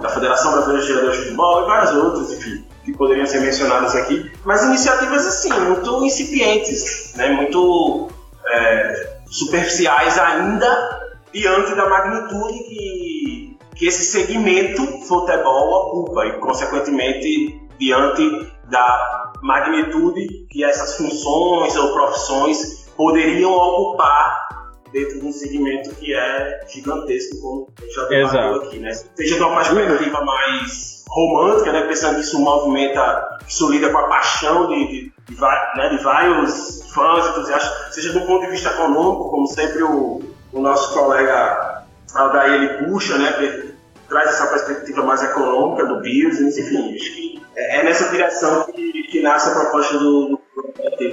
[0.00, 3.94] da Federação Brasileira de Treinadores de Futebol e várias outras, enfim, que poderiam ser mencionadas
[3.94, 8.08] aqui, mas iniciativas assim, muito incipientes, né, muito
[8.46, 11.00] é, superficiais ainda
[11.32, 20.62] diante da magnitude que, que esse segmento futebol ocupa e, consequentemente, diante da magnitude que
[20.64, 24.48] essas funções ou profissões poderiam ocupar
[24.92, 28.92] dentro de um segmento que é gigantesco, como a gente já debateu aqui, né?
[28.92, 31.86] Seja de uma perspectiva mais romântica, né?
[31.86, 35.88] Pensando que isso movimenta, isso lida com a paixão de, de, de, né?
[35.90, 40.22] de vários fãs, entusiastas, seja do ponto de vista econômico, como sempre o,
[40.52, 41.84] o nosso colega
[42.14, 43.72] Aldair ele puxa, né?
[44.08, 49.04] Traz essa perspectiva mais econômica do business, enfim, acho que é, é nessa direção que,
[49.04, 50.41] que nasce a proposta do, do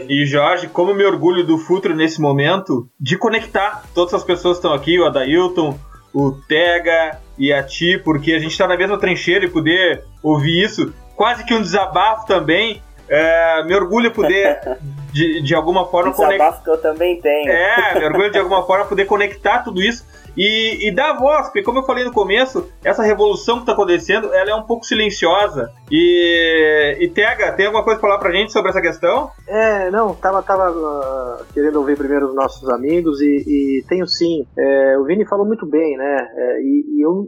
[0.07, 4.65] e Jorge, como me orgulho do Futuro nesse momento de conectar todas as pessoas que
[4.65, 5.77] estão aqui, o Adailton,
[6.13, 10.63] o Tega e a Ti, porque a gente está na mesma trincheira e poder ouvir
[10.63, 12.81] isso, quase que um desabafo também.
[13.11, 14.59] É, me orgulho poder,
[15.11, 16.37] de, de alguma forma, conectar.
[16.37, 17.51] Desabafo que eu também tenho.
[17.51, 20.05] É, me orgulho de alguma forma poder conectar tudo isso
[20.35, 24.33] e, e dar voz, porque como eu falei no começo, essa revolução que está acontecendo,
[24.33, 25.71] ela é um pouco silenciosa.
[25.91, 29.29] E, e Tega, tem alguma coisa para falar pra gente sobre essa questão?
[29.47, 33.43] É, não, tava, tava uh, querendo ouvir primeiro os nossos amigos e,
[33.79, 34.45] e tenho sim.
[34.57, 36.27] É, o Vini falou muito bem, né?
[36.35, 37.27] É, e, e eu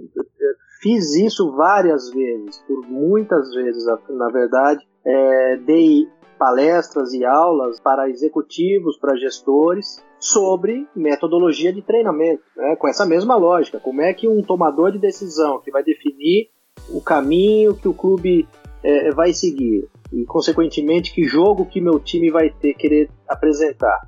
[0.81, 4.81] fiz isso várias vezes, por muitas vezes, na verdade.
[5.03, 6.07] É, dei
[6.41, 12.75] palestras e aulas para executivos, para gestores, sobre metodologia de treinamento, né?
[12.77, 13.79] com essa mesma lógica.
[13.79, 16.49] Como é que um tomador de decisão que vai definir
[16.89, 18.47] o caminho que o clube
[18.83, 23.99] é, vai seguir e, consequentemente, que jogo que meu time vai ter querer apresentar.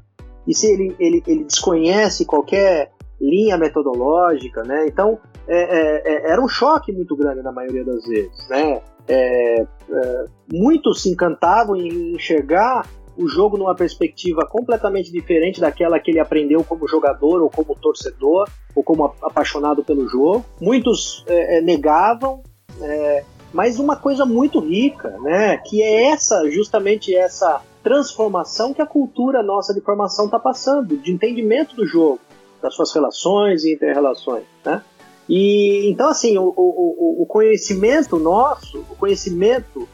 [0.47, 4.87] E se ele, ele, ele desconhece qualquer linha metodológica, né?
[4.87, 8.81] Então, é, é, é era um choque muito grande na maioria das vezes, né?
[9.07, 12.87] É, é, muitos se encantavam em enxergar
[13.17, 18.49] o jogo numa perspectiva completamente diferente daquela que ele aprendeu como jogador ou como torcedor
[18.75, 20.43] ou como apaixonado pelo jogo.
[20.59, 22.41] Muitos é, negavam,
[22.81, 23.23] é,
[23.53, 25.57] mas uma coisa muito rica, né?
[25.57, 31.11] Que é essa, justamente essa transformação que a cultura nossa de formação está passando, de
[31.11, 32.19] entendimento do jogo,
[32.61, 34.81] das suas relações e interrelações, né?
[35.27, 39.87] E então assim, o, o, o conhecimento nosso, o conhecimento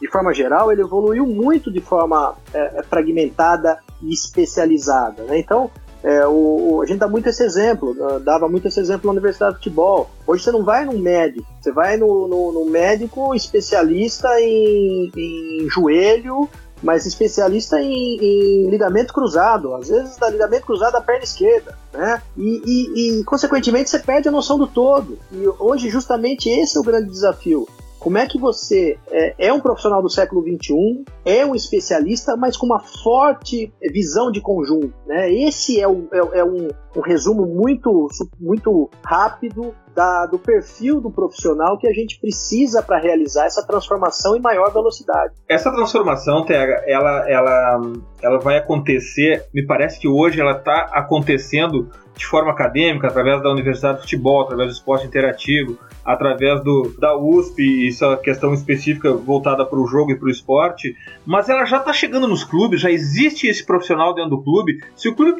[0.00, 5.22] de forma geral, ele evoluiu muito de forma é, fragmentada e especializada.
[5.24, 5.38] Né?
[5.38, 5.70] Então,
[6.02, 9.58] é, o, a gente dá muito esse exemplo, dava muito esse exemplo na Universidade de
[9.58, 10.10] Futebol.
[10.26, 15.68] Hoje você não vai num médico, você vai no, no, no médico especialista em, em,
[15.68, 16.48] joelho,
[16.86, 22.22] mas especialista em, em, ligamento cruzado, às vezes da ligamento cruzado da perna esquerda, né?
[22.36, 25.18] E, e, e, consequentemente você perde a noção do todo.
[25.32, 27.68] E hoje justamente esse é o grande desafio.
[27.98, 32.56] Como é que você é, é, um profissional do século XXI, é um especialista, mas
[32.56, 34.92] com uma forte visão de conjunto?
[35.06, 35.32] Né?
[35.32, 38.08] Esse é, o, é, é um, um, resumo muito,
[38.40, 44.36] muito rápido da, do perfil do profissional que a gente precisa para realizar essa transformação
[44.36, 45.34] em maior velocidade.
[45.48, 47.82] Essa transformação, Tega, ela, ela,
[48.22, 53.50] ela vai acontecer, me parece que hoje ela está acontecendo de forma acadêmica, através da
[53.50, 59.66] Universidade de Futebol, através do esporte interativo, através do, da USP, é questão específica voltada
[59.66, 60.96] para o jogo e para o esporte,
[61.26, 64.80] mas ela já está chegando nos clubes, já existe esse profissional dentro do clube.
[64.96, 65.36] Se o clube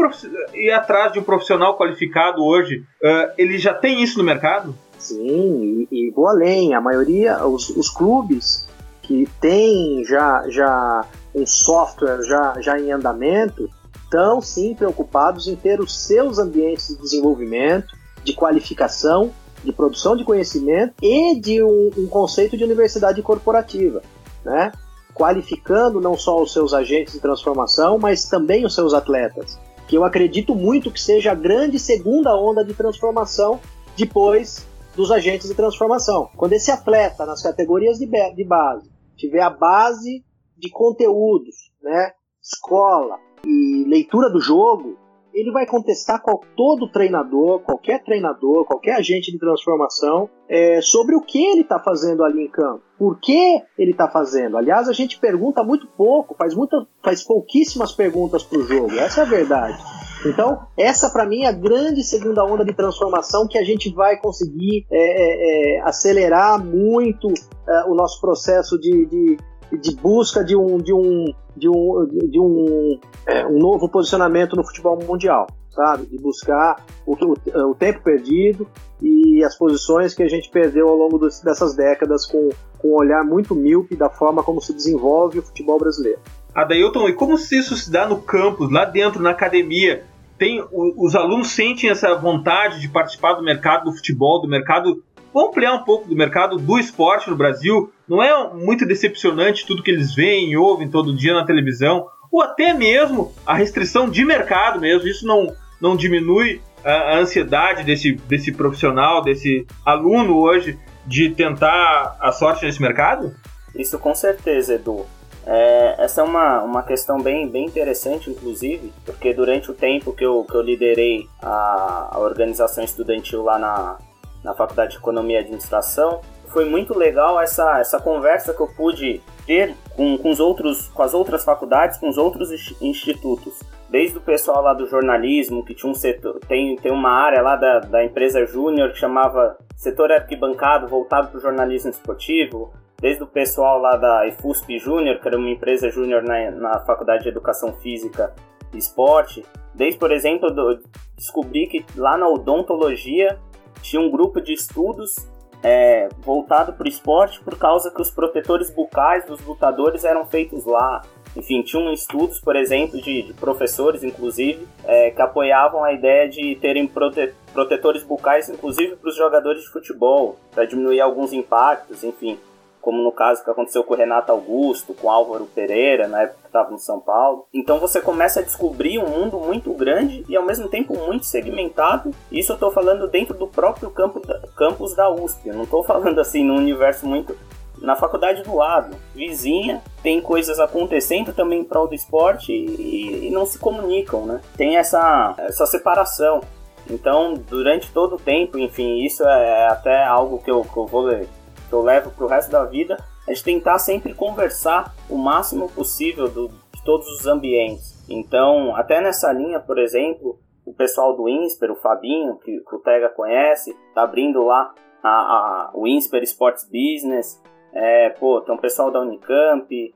[0.54, 4.74] ir atrás de um profissional qualificado hoje, uh, ele já tem isso no mercado?
[4.98, 8.66] Sim, e, e vou além, a maioria, os, os clubes
[9.02, 11.04] que têm já, já
[11.34, 13.70] um software já, já em andamento,
[14.06, 17.94] estão sim preocupados em ter os seus ambientes de desenvolvimento,
[18.24, 19.32] de qualificação
[19.66, 24.00] de produção de conhecimento e de um, um conceito de universidade corporativa,
[24.44, 24.72] né?
[25.12, 30.04] qualificando não só os seus agentes de transformação, mas também os seus atletas, que eu
[30.04, 33.58] acredito muito que seja a grande segunda onda de transformação
[33.96, 36.30] depois dos agentes de transformação.
[36.36, 38.06] Quando esse atleta, nas categorias de,
[38.44, 40.24] base, tiver a base
[40.56, 44.98] de conteúdos, né, escola e leitura do jogo,
[45.36, 51.20] ele vai contestar qual, todo treinador, qualquer treinador, qualquer agente de transformação é, sobre o
[51.20, 54.56] que ele está fazendo ali em campo, por que ele está fazendo.
[54.56, 59.20] Aliás, a gente pergunta muito pouco, faz, muita, faz pouquíssimas perguntas para o jogo, essa
[59.20, 59.78] é a verdade.
[60.24, 64.18] Então, essa para mim é a grande segunda onda de transformação que a gente vai
[64.18, 67.28] conseguir é, é, é acelerar muito
[67.68, 69.36] é, o nosso processo de, de
[69.72, 71.24] de busca de um, de um,
[71.56, 76.06] de um, de um, é, um novo posicionamento no futebol mundial, sabe?
[76.06, 78.66] De buscar o, o, o, tempo perdido
[79.02, 82.94] e as posições que a gente perdeu ao longo dos, dessas décadas com, com um
[82.94, 86.20] olhar muito míope da forma como se desenvolve o futebol brasileiro.
[86.54, 90.04] Adailton, e como isso se dá no campus, lá dentro, na academia?
[90.38, 95.02] Tem, os alunos sentem essa vontade de participar do mercado do futebol, do mercado
[95.36, 97.92] Vamos ampliar um pouco do mercado do esporte no Brasil.
[98.08, 102.40] Não é muito decepcionante tudo que eles veem e ouvem todo dia na televisão, ou
[102.40, 105.06] até mesmo a restrição de mercado mesmo.
[105.06, 112.32] Isso não, não diminui a, ansiedade desse, desse profissional, desse aluno hoje de tentar a
[112.32, 113.34] sorte nesse mercado?
[113.74, 115.04] Isso com certeza, Edu.
[115.46, 120.24] É, essa é uma, uma questão bem, bem interessante, inclusive, porque durante o tempo que
[120.24, 123.98] eu, que eu liderei a, a organização estudantil lá na,
[124.46, 126.20] na Faculdade de Economia e Administração.
[126.46, 131.02] Foi muito legal essa, essa conversa que eu pude ter com, com, os outros, com
[131.02, 133.60] as outras faculdades, com os outros institutos.
[133.90, 137.56] Desde o pessoal lá do jornalismo, que tinha um setor, tem, tem uma área lá
[137.56, 143.26] da, da empresa Júnior que chamava setor arquibancado voltado para o jornalismo esportivo, desde o
[143.26, 147.74] pessoal lá da IFUSP Júnior, que era uma empresa júnior na, na Faculdade de Educação
[147.74, 148.32] Física
[148.72, 149.44] e Esporte,
[149.74, 150.80] desde, por exemplo, do,
[151.16, 153.38] descobri que lá na odontologia
[153.82, 155.14] tinha um grupo de estudos
[155.62, 160.64] é, voltado para o esporte por causa que os protetores bucais dos lutadores eram feitos
[160.64, 161.02] lá.
[161.36, 166.56] Enfim, tinham estudos, por exemplo, de, de professores, inclusive, é, que apoiavam a ideia de
[166.56, 172.38] terem prote protetores bucais, inclusive para os jogadores de futebol, para diminuir alguns impactos, enfim
[172.86, 176.38] como no caso que aconteceu com o Renato Augusto, com o Álvaro Pereira, na época
[176.42, 177.44] que estava no São Paulo.
[177.52, 182.12] Então você começa a descobrir um mundo muito grande e ao mesmo tempo muito segmentado.
[182.30, 185.48] Isso eu estou falando dentro do próprio campo da, campus da USP.
[185.48, 187.36] Eu não estou falando assim num universo muito
[187.78, 193.30] na faculdade do lado, vizinha, tem coisas acontecendo também em prol do esporte e, e
[193.30, 194.40] não se comunicam, né?
[194.56, 196.40] Tem essa, essa separação.
[196.88, 201.02] Então, durante todo o tempo, enfim, isso é até algo que eu, que eu vou
[201.02, 201.28] ler,
[201.76, 202.96] eu levo para o resto da vida,
[203.26, 208.04] a gente tentar sempre conversar o máximo possível do, de todos os ambientes.
[208.08, 212.78] Então, até nessa linha, por exemplo, o pessoal do INSPER, o Fabinho, que, que o
[212.78, 217.42] Tega conhece, tá abrindo lá a, a, o INSPER Sports Business.
[217.72, 219.94] É, pô, tem um pessoal da Unicamp,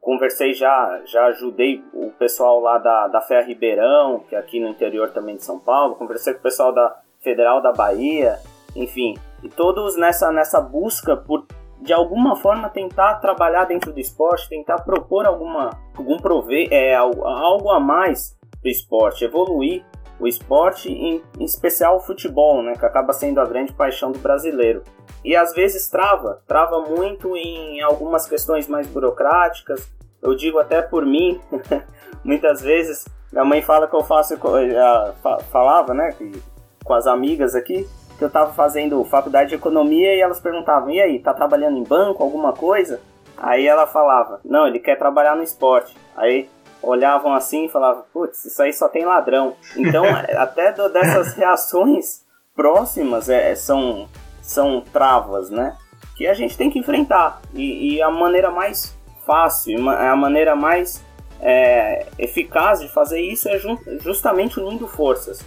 [0.00, 4.68] conversei já, já ajudei o pessoal lá da, da Ferra Ribeirão, que é aqui no
[4.68, 8.38] interior também de São Paulo, conversei com o pessoal da Federal da Bahia,
[8.76, 11.46] enfim, e todos nessa, nessa busca por
[11.80, 17.70] de alguma forma tentar trabalhar dentro do esporte, tentar propor alguma algum prove é, algo
[17.70, 19.84] a mais do esporte, evoluir
[20.18, 24.18] o esporte, em, em especial o futebol, né, que acaba sendo a grande paixão do
[24.18, 24.82] brasileiro.
[25.24, 29.90] E às vezes trava, trava muito em algumas questões mais burocráticas.
[30.22, 31.40] Eu digo até por mim,
[32.24, 34.36] muitas vezes minha mãe fala que eu faço,
[34.70, 35.14] já
[35.50, 36.42] falava, né, que,
[36.84, 37.86] com as amigas aqui,
[38.16, 41.84] que eu estava fazendo faculdade de economia e elas perguntavam: "E aí, tá trabalhando em
[41.84, 43.00] banco, alguma coisa?"
[43.36, 46.48] Aí ela falava: "Não, ele quer trabalhar no esporte." Aí
[46.82, 50.04] olhavam assim e falavam: "Putz, isso aí só tem ladrão." Então,
[50.38, 54.08] até do, dessas reações próximas é, são
[54.42, 55.76] são travas, né?
[56.16, 57.40] Que a gente tem que enfrentar.
[57.52, 58.96] E, e a maneira mais
[59.26, 61.04] fácil, a maneira mais
[61.40, 63.58] é, eficaz de fazer isso é
[64.00, 65.44] justamente unindo forças.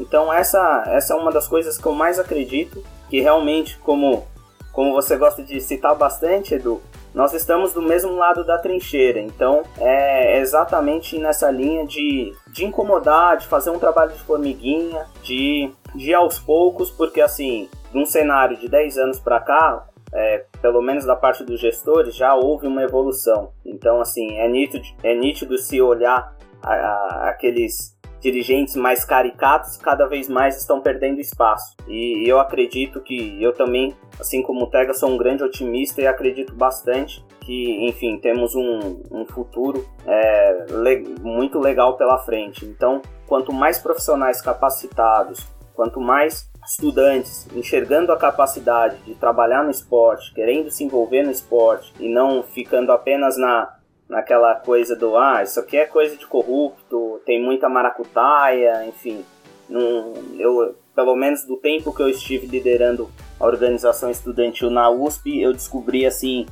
[0.00, 4.26] Então essa, essa é uma das coisas que eu mais acredito, que realmente, como,
[4.72, 6.80] como você gosta de citar bastante, Edu,
[7.14, 13.36] nós estamos do mesmo lado da trincheira, então é exatamente nessa linha de, de incomodar,
[13.36, 18.68] de fazer um trabalho de formiguinha, de, de aos poucos, porque assim, num cenário de
[18.68, 23.52] 10 anos para cá, é, pelo menos da parte dos gestores, já houve uma evolução.
[23.64, 30.06] Então, assim, é nítido, é nítido se olhar a, a, aqueles dirigentes mais caricatos cada
[30.06, 31.74] vez mais estão perdendo espaço.
[31.88, 36.06] E eu acredito que eu também, assim como o Tega, sou um grande otimista e
[36.06, 42.64] acredito bastante que, enfim, temos um, um futuro é, le muito legal pela frente.
[42.64, 50.32] Então, quanto mais profissionais capacitados, quanto mais estudantes enxergando a capacidade de trabalhar no esporte,
[50.34, 53.79] querendo se envolver no esporte e não ficando apenas na
[54.10, 59.24] naquela coisa do ah, isso aqui é coisa de corrupto, tem muita maracutaia, enfim.
[59.68, 63.08] Num, eu, pelo menos do tempo que eu estive liderando
[63.38, 66.44] a organização estudantil na USP, eu descobri assim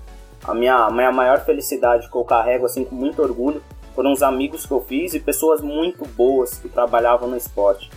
[0.45, 3.61] a minha, minha maior felicidade que eu carrego assim com muito orgulho
[3.93, 7.91] foram os amigos que eu fiz e pessoas muito boas que trabalhavam no esporte.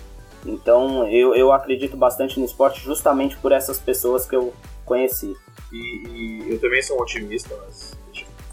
[0.43, 4.51] Então eu, eu acredito bastante no esporte justamente por essas pessoas que eu
[4.83, 5.35] conheci.
[5.71, 8.00] E, e eu também sou um otimista, mas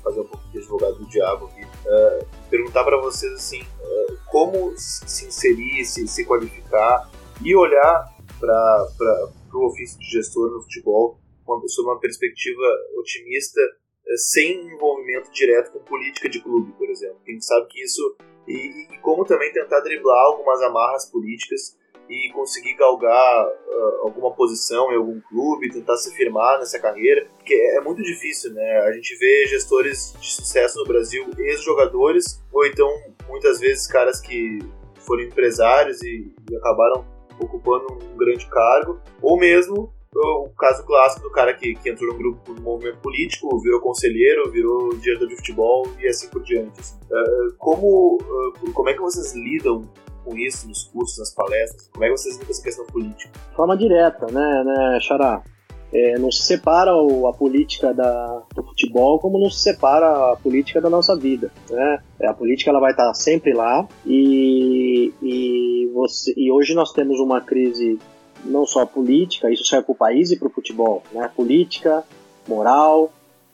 [0.09, 4.73] fazer um pouco de advogado do diabo aqui, uh, perguntar para vocês assim, uh, como
[4.77, 7.11] se inserir, se, se qualificar
[7.45, 11.19] e olhar para o ofício de gestor no futebol
[11.67, 12.63] sob uma perspectiva
[12.99, 17.21] otimista, uh, sem envolvimento direto com política de clube, por exemplo.
[17.27, 21.77] A gente sabe que isso e, e como também tentar driblar algumas amarras políticas
[22.09, 27.55] e conseguir galgar uh, alguma posição em algum clube, tentar se firmar nessa carreira, porque
[27.55, 28.81] é muito difícil, né?
[28.81, 32.89] A gente vê gestores de sucesso no Brasil, ex-jogadores, ou então
[33.29, 34.59] muitas vezes caras que
[35.07, 37.05] foram empresários e, e acabaram
[37.41, 42.19] ocupando um grande cargo, ou mesmo o caso clássico do cara que, que entrou num
[42.19, 46.81] grupo no movimento político, virou conselheiro, virou diretor de futebol e assim por diante.
[47.11, 49.83] Uh, como, uh, como é que vocês lidam
[50.29, 51.89] com isso nos cursos, nas palestras?
[51.93, 53.31] Como é que vocês lidam com essa questão política?
[53.51, 55.43] De forma direta, né, né Xará?
[55.91, 60.83] É, não se separa a política da, do futebol como não se separa a política
[60.83, 61.51] da nossa vida.
[61.71, 62.03] Né?
[62.21, 67.19] É, a política ela vai estar sempre lá e, e, você, e hoje nós temos
[67.21, 67.99] uma crise
[68.45, 71.31] não só política, isso serve para o país e para o futebol, né?
[71.35, 72.05] política,
[72.47, 73.11] moral,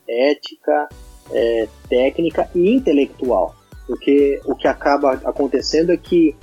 [0.09, 0.89] ética,
[1.31, 3.55] é, técnica e intelectual.
[3.87, 6.35] Porque o que acaba acontecendo é que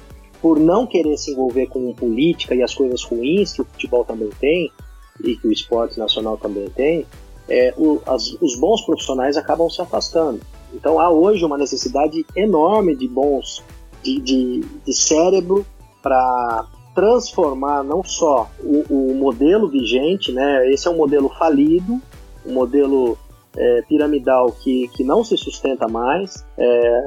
[0.41, 4.29] por não querer se envolver com política e as coisas ruins que o futebol também
[4.39, 4.71] tem,
[5.23, 7.05] e que o esporte nacional também tem,
[7.47, 10.39] é, o, as, os bons profissionais acabam se afastando.
[10.73, 13.63] Então há hoje uma necessidade enorme de bons,
[14.01, 15.65] de, de, de cérebro
[16.01, 16.65] para
[16.95, 20.69] transformar não só o, o, modelo vigente, né?
[20.71, 22.01] Esse é um modelo falido,
[22.45, 23.17] um modelo
[23.57, 26.45] é, piramidal que, que não se sustenta mais.
[26.57, 27.01] É,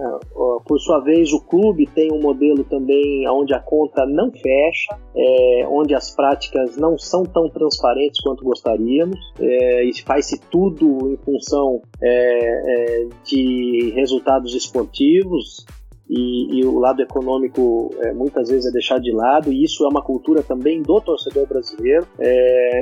[0.67, 5.67] por sua vez, o clube tem um modelo também onde a conta não fecha, é,
[5.69, 11.81] onde as práticas não são tão transparentes quanto gostaríamos, é, e faz-se tudo em função
[12.03, 15.65] é, é, de resultados esportivos.
[16.09, 19.89] E, e, o lado econômico é, muitas vezes é deixado de lado, e isso é
[19.89, 22.07] uma cultura também do torcedor brasileiro.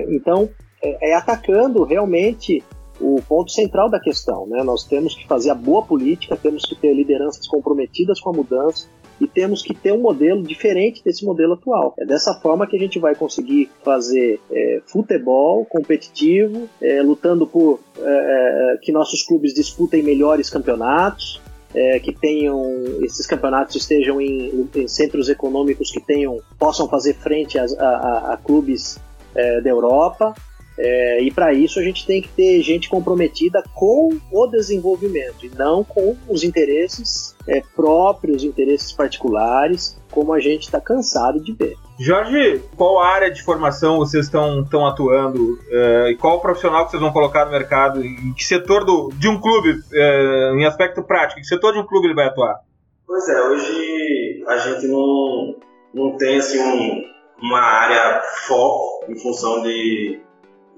[0.08, 0.48] então,
[0.82, 2.64] é atacando realmente
[3.03, 4.46] o ponto central da questão.
[4.46, 4.62] Né?
[4.62, 8.88] Nós temos que fazer a boa política, temos que ter lideranças comprometidas com a mudança
[9.20, 11.94] e temos que ter um modelo diferente desse modelo atual.
[11.98, 17.80] É dessa forma que a gente vai conseguir fazer é, futebol competitivo, é, lutando por
[17.98, 21.40] é, é que nossos clubes disputem melhores campeonatos,
[21.74, 22.62] é, que tenham
[23.03, 28.36] esses campeonatos estejam em, em, centros econômicos que tenham possam fazer frente a, a, a
[28.36, 28.98] clubes
[29.34, 30.34] é, da Europa
[30.79, 35.51] é, e para isso a gente tem que ter gente comprometida com o desenvolvimento e
[35.57, 41.77] não com os interesses é, próprios, interesses particulares, como a gente está cansado de ver.
[41.99, 47.12] Jorge, qual área de formação vocês estão atuando uh, e qual profissional que vocês vão
[47.12, 48.05] colocar no mercado?
[48.05, 51.79] Em que setor do, de um clube, uh, em aspecto prático, em que setor de
[51.79, 52.61] um clube ele vai atuar?
[53.07, 55.57] Pois é, hoje a gente não,
[55.95, 57.05] não tem assim, um,
[57.43, 60.20] uma área foco em função de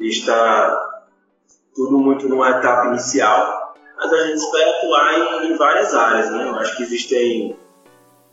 [0.01, 0.77] está
[1.75, 6.49] tudo muito numa etapa inicial, mas a gente espera atuar em, em várias áreas, né?
[6.49, 7.57] Eu acho que existem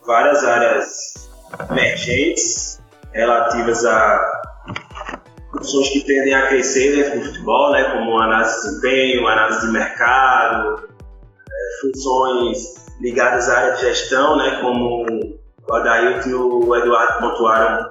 [0.05, 1.29] várias áreas
[1.69, 2.81] emergentes
[3.13, 4.41] relativas a
[5.51, 7.83] funções que tendem a crescer dentro do futebol, né?
[7.91, 14.59] Como análise de desempenho, análise de mercado, é, funções ligadas à área de gestão, né?
[14.61, 15.05] Como
[15.67, 17.89] o Adailton e o Eduardo pontuaram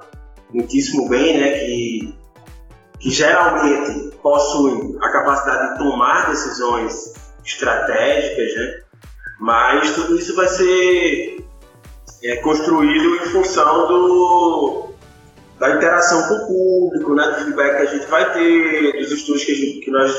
[0.51, 1.51] muitíssimo bem, né?
[1.59, 2.20] Que
[3.01, 8.81] que geralmente possuem a capacidade de tomar decisões estratégicas, né?
[9.39, 11.43] mas tudo isso vai ser
[12.23, 14.89] é, construído em função do,
[15.59, 17.27] da interação com o público, né?
[17.29, 20.15] do feedback que a gente vai ter, dos estudos que, gente, que nós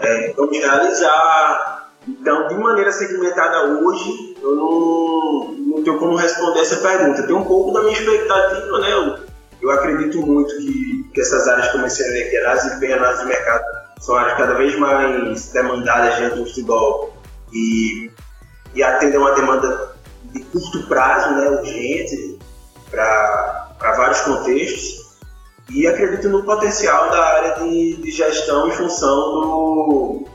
[0.00, 1.92] é, vamos realizar.
[2.08, 7.26] Então, de maneira segmentada hoje, eu não, não tenho como responder essa pergunta.
[7.26, 8.92] Tem um pouco da minha expectativa, né?
[8.92, 9.18] Eu,
[9.60, 12.78] eu acredito muito que, que essas áreas eu mencionei, que é análise
[13.22, 13.64] de mercado,
[13.98, 17.16] são áreas cada vez mais demandadas dentro do futebol
[17.50, 18.10] e,
[18.74, 22.38] e atendem uma demanda de curto prazo, né, urgente,
[22.90, 25.06] para vários contextos.
[25.70, 30.28] E acredito no potencial da área de, de gestão em função do,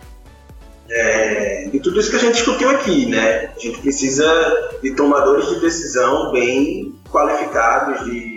[0.89, 3.51] é, de tudo isso que a gente discutiu aqui, né?
[3.55, 8.30] A gente precisa de tomadores de decisão bem qualificados, de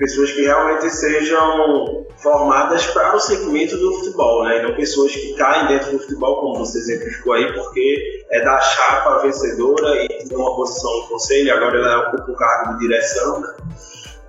[0.00, 4.58] pessoas que realmente sejam formadas para o segmento do futebol, né?
[4.58, 8.58] E não pessoas que caem dentro do futebol, como você exemplificou aí, porque é da
[8.60, 13.40] chapa vencedora e tem uma posição no conselho, agora ela ocupa o cargo de direção,
[13.40, 13.54] né?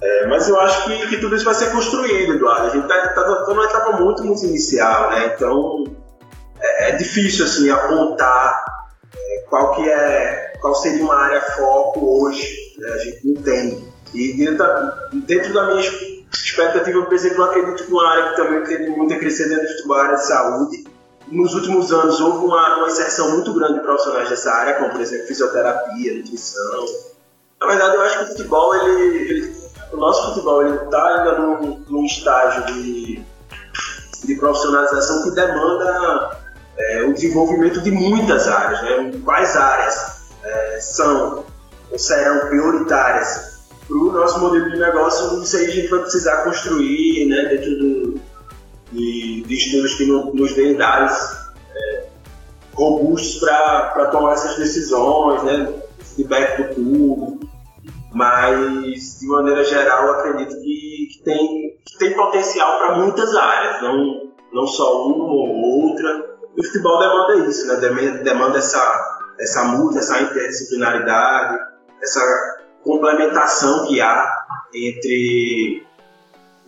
[0.01, 2.67] É, mas eu acho que, que, tudo isso vai ser construído, Eduardo.
[2.67, 5.33] A gente está tá, tá numa etapa muito, muito inicial, né?
[5.35, 5.85] Então
[6.59, 8.65] é, é difícil assim apontar
[9.15, 12.47] é, qual que é, qual seria uma área foco hoje.
[12.77, 12.89] Né?
[12.89, 13.90] A gente não tem.
[14.13, 15.81] E dentro da, dentro da minha
[16.33, 19.47] expectativa, eu pensei que eu acredito que uma área que também tem muito a crescer
[19.49, 20.87] dentro do a área de saúde.
[21.27, 24.99] Nos últimos anos houve uma, uma inserção muito grande de profissionais dessa área, como por
[24.99, 26.85] exemplo fisioterapia, nutrição.
[27.59, 29.61] Na verdade, eu acho que o futebol, ele, ele
[29.93, 33.23] o nosso futebol, está ainda num, num estágio de,
[34.25, 36.37] de profissionalização que demanda
[36.77, 38.81] é, o desenvolvimento de muitas áreas.
[38.81, 39.19] Né?
[39.23, 41.45] Quais áreas é, são
[41.91, 43.50] ou serão prioritárias
[43.91, 47.77] para o nosso modelo de negócio, isso aí a gente vai precisar construir né, dentro
[47.77, 48.21] do,
[48.91, 51.13] de, de estudos que no, nos deem dados
[51.75, 52.05] é,
[52.73, 55.73] robustos para tomar essas decisões, né,
[56.15, 57.51] feedback do público.
[58.13, 63.81] Mas, de maneira geral, eu acredito que, que tem, que tem potencial para muitas áreas,
[63.81, 66.37] não, não só uma ou outra.
[66.57, 67.75] O futebol demanda isso, né?
[68.21, 71.57] demanda essa, essa multa, essa interdisciplinaridade,
[72.01, 72.50] essa
[72.83, 74.31] complementação que há
[74.73, 75.85] entre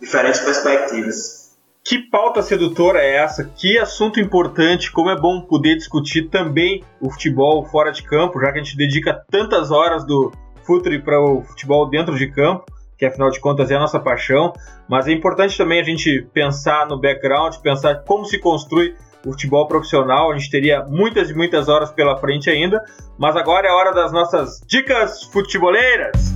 [0.00, 1.44] diferentes perspectivas.
[1.84, 3.44] Que pauta sedutora é essa?
[3.44, 8.52] Que assunto importante, como é bom poder discutir também o futebol fora de campo, já
[8.52, 10.32] que a gente dedica tantas horas do
[10.64, 12.64] futuri para o futebol dentro de campo,
[12.96, 14.52] que afinal de contas é a nossa paixão,
[14.88, 18.94] mas é importante também a gente pensar no background, pensar como se construi
[19.24, 20.32] o futebol profissional.
[20.32, 22.82] A gente teria muitas e muitas horas pela frente ainda,
[23.18, 26.34] mas agora é hora das nossas dicas futeboleiras.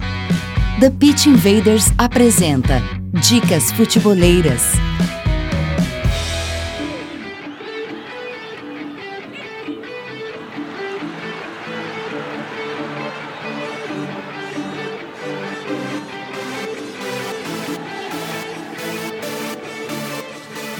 [0.80, 2.80] The Pitch Invaders apresenta
[3.20, 4.74] Dicas Futeboleiras.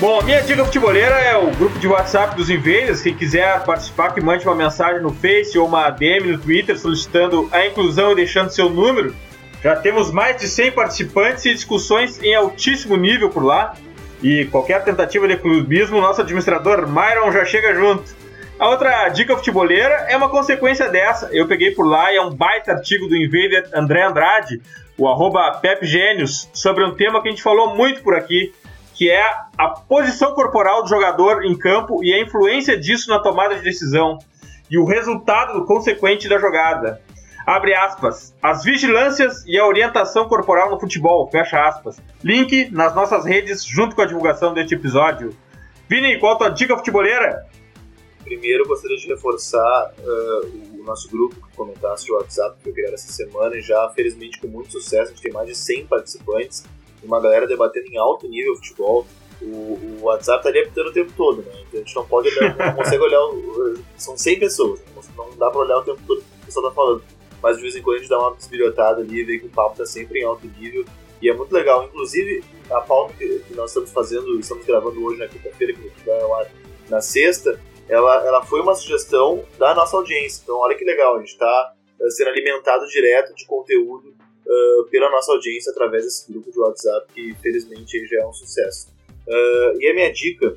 [0.01, 3.03] Bom, a minha dica futebolera é o grupo de WhatsApp dos Invaders.
[3.03, 7.49] Quem quiser participar, que mande uma mensagem no Face ou uma DM no Twitter solicitando
[7.51, 9.13] a inclusão e deixando seu número.
[9.61, 13.75] Já temos mais de 100 participantes e discussões em altíssimo nível por lá.
[14.23, 18.05] E qualquer tentativa de clubismo, nosso administrador Myron já chega junto.
[18.57, 21.29] A outra dica futebolera é uma consequência dessa.
[21.33, 24.63] Eu peguei por lá e é um baita artigo do Invader André Andrade,
[24.97, 28.53] o arroba Pep Gênios, sobre um tema que a gente falou muito por aqui,
[28.99, 29.23] que é
[29.57, 34.19] a posição corporal do jogador em campo e a influência disso na tomada de decisão
[34.69, 37.01] e o resultado consequente da jogada.
[37.47, 38.35] Abre aspas.
[38.43, 41.31] As vigilâncias e a orientação corporal no futebol.
[41.31, 42.01] Fecha aspas.
[42.25, 45.31] Link nas nossas redes junto com a divulgação deste episódio.
[45.89, 47.47] Vini, qual a tua dica futebolera?
[48.25, 52.93] Primeiro, gostaria de reforçar uh, o nosso grupo que comentaste o WhatsApp que eu criei
[52.93, 55.05] essa semana e já, felizmente, com muito sucesso.
[55.05, 56.65] A gente tem mais de 100 participantes,
[57.03, 59.07] uma galera debatendo em alto nível futebol.
[59.41, 61.53] O, o WhatsApp tá ali apitando o tempo todo, né?
[61.69, 63.25] Então a gente não pode olhar, não consegue olhar.
[63.25, 64.81] O, são 100 pessoas,
[65.17, 67.03] não dá pra olhar o tempo todo o pessoal tá falando.
[67.43, 69.77] Mas de vez em quando a gente dá uma desbilhotada ali vê que o papo
[69.77, 70.85] tá sempre em alto nível.
[71.21, 71.85] E é muito legal.
[71.85, 76.35] Inclusive, a pauta que nós estamos fazendo, estamos gravando hoje na quinta-feira, que vai ao
[76.35, 76.51] ar
[76.89, 80.43] na sexta, ela, ela foi uma sugestão da nossa audiência.
[80.43, 84.15] Então, olha que legal, a gente está uh, sendo alimentado direto de conteúdo
[84.49, 88.89] uh, pela nossa audiência através desse grupo de WhatsApp, que felizmente já é um sucesso.
[89.27, 90.57] Uh, e a minha dica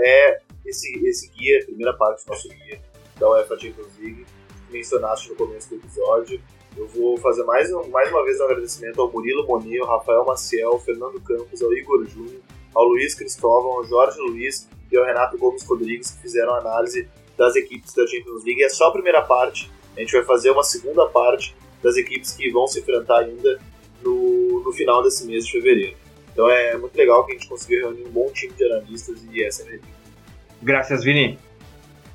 [0.00, 2.78] é esse, esse guia, a primeira parte do nosso guia
[3.18, 4.26] da UEFA Champions League,
[4.66, 6.40] que mencionaste no começo do episódio.
[6.76, 10.70] Eu vou fazer mais, mais uma vez um agradecimento ao Murilo Monet, ao Rafael Maciel,
[10.70, 12.40] ao Fernando Campos, ao Igor Júnior,
[12.74, 17.08] ao Luiz Cristóvão, ao Jorge Luiz e ao Renato Gomes Rodrigues, que fizeram a análise
[17.36, 18.62] das equipes da Champions League.
[18.62, 22.50] É só a primeira parte, a gente vai fazer uma segunda parte das equipes que
[22.50, 23.58] vão se enfrentar ainda
[24.02, 25.96] no, no final desse mês de fevereiro.
[26.32, 29.44] Então é muito legal que a gente conseguiu reunir um bom time de analistas e
[29.44, 29.92] essa é a minha dica.
[30.62, 31.38] Graças, Vini.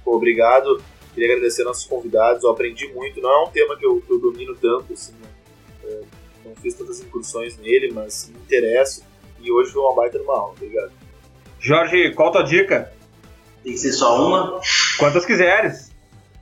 [0.05, 0.81] Obrigado.
[1.13, 2.43] Queria agradecer nossos convidados.
[2.43, 3.21] Eu aprendi muito.
[3.21, 5.27] Não é um tema que eu, que eu domino tanto, assim, né?
[5.83, 6.01] é,
[6.45, 9.03] não fiz tantas incursões nele, mas me interesso.
[9.39, 10.53] E hoje foi uma baita numa aula.
[10.53, 10.91] Obrigado.
[11.59, 12.91] Jorge, qual a tua dica?
[13.63, 14.61] Tem que ser só uma?
[14.97, 15.91] Quantas quiseres.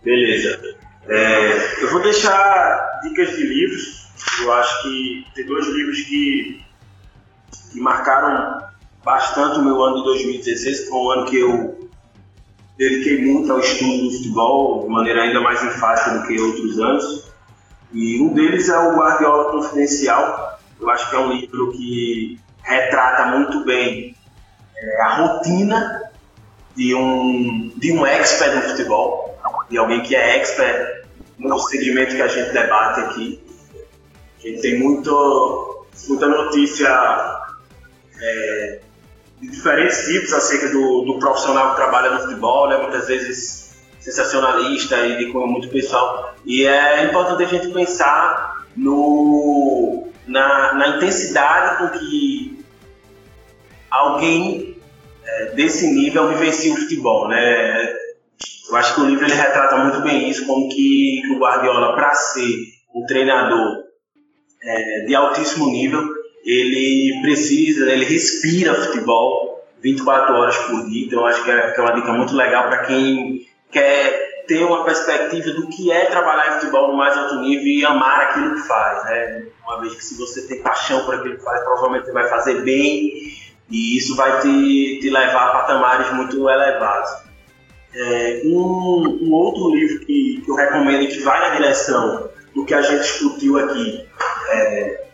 [0.03, 0.78] Beleza.
[1.07, 4.07] É, eu vou deixar dicas de livros.
[4.41, 6.63] Eu acho que tem dois livros que,
[7.71, 8.63] que marcaram
[9.03, 11.89] bastante o meu ano de 2016, que foi um ano que eu
[12.77, 17.31] dediquei muito ao estudo do futebol, de maneira ainda mais enfática do que outros anos.
[17.93, 20.59] E um deles é o Guardiola Confidencial.
[20.79, 24.15] Eu acho que é um livro que retrata muito bem
[24.75, 26.01] é, a rotina
[26.75, 29.39] de um, de um expert no futebol,
[29.69, 30.94] de alguém que é expert
[31.38, 33.43] no segmento que a gente debate aqui.
[34.39, 36.88] A gente tem muito, muita notícia
[38.21, 38.79] é,
[39.41, 42.77] de diferentes tipos acerca do, do, profissional que trabalha no futebol, né?
[42.77, 46.36] muitas vezes sensacionalista e de cunho muito pessoal.
[46.45, 52.63] E é importante a gente pensar no, na, na intensidade com que
[53.89, 54.77] alguém
[55.23, 57.94] é, desse nível vivencia o futebol, né?
[58.70, 61.95] Eu acho que o livro ele retrata muito bem isso, como que, que o Guardiola,
[61.95, 62.49] para ser
[62.93, 63.84] um treinador
[64.63, 66.03] é, de altíssimo nível,
[66.43, 71.05] ele precisa, ele respira futebol 24 horas por dia.
[71.05, 74.84] Então, acho que é, que é uma dica muito legal para quem quer ter uma
[74.84, 78.68] perspectiva do que é trabalhar em futebol no mais alto nível e amar aquilo que
[78.68, 79.03] faz.
[79.05, 79.47] Né?
[79.63, 82.62] Uma vez que se você tem paixão por aquilo que faz, provavelmente você vai fazer
[82.62, 83.12] bem
[83.70, 87.24] e isso vai te, te levar a patamares muito elevados.
[87.97, 92.74] É, um, um, outro livro que, que, eu recomendo que vai na direção do que
[92.74, 94.05] a gente discutiu aqui
[94.50, 95.05] é,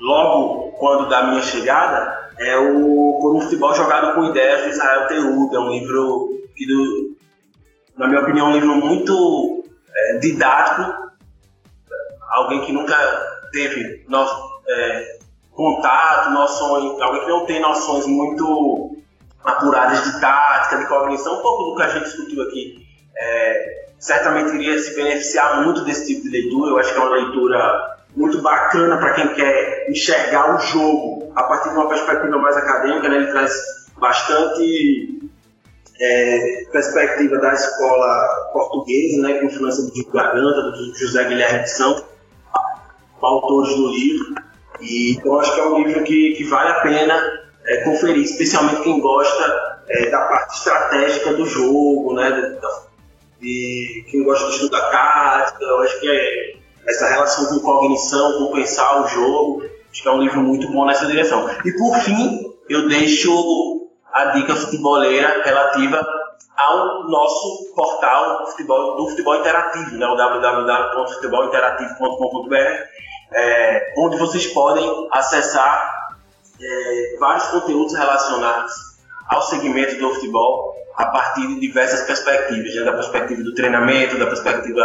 [0.00, 5.06] logo quando da minha chegada é o Por um Futebol Jogado com Ideias de Israel
[5.06, 7.16] Teruda, é um livro que, do,
[7.96, 9.64] na minha opinião, é um livro muito
[9.94, 11.12] é, didático,
[12.30, 12.96] alguém que nunca
[13.52, 14.34] teve nosso,
[14.68, 15.18] é,
[15.52, 18.95] contato, noções, alguém que não tem noções muito
[19.46, 22.84] apuradas de tática, de cognição, um pouco do que a gente discutiu aqui,
[23.16, 26.72] é, certamente iria se beneficiar muito desse tipo de leitura.
[26.72, 31.44] Eu acho que é uma leitura muito bacana para quem quer enxergar o jogo a
[31.44, 33.08] partir de uma perspectiva mais acadêmica.
[33.08, 33.16] Né?
[33.16, 33.52] Ele traz
[33.98, 35.30] bastante
[36.00, 41.70] é, perspectiva da escola portuguesa, né, com influência do Diego Garganta, do José Guilherme de
[41.70, 42.04] São,
[43.22, 44.34] autores do livro.
[44.80, 48.82] E então acho que é um livro que, que vale a pena é, conferir, especialmente
[48.82, 52.58] quem gosta é, da parte estratégica do jogo, né?
[53.40, 56.56] De, quem gosta de estudar tática, eu acho que é
[56.88, 60.86] essa relação com cognição, com pensar o jogo, acho que é um livro muito bom
[60.86, 61.50] nessa direção.
[61.64, 66.06] E por fim, eu deixo a dica futeboleira relativa
[66.56, 72.54] ao nosso portal do futebol, do futebol interativo, né, o www.futebolinterativo.com.br,
[73.34, 75.95] é, onde vocês podem acessar
[76.60, 78.72] é, vários conteúdos relacionados
[79.28, 84.26] ao segmento do futebol a partir de diversas perspectivas, né, da perspectiva do treinamento, da
[84.26, 84.84] perspectiva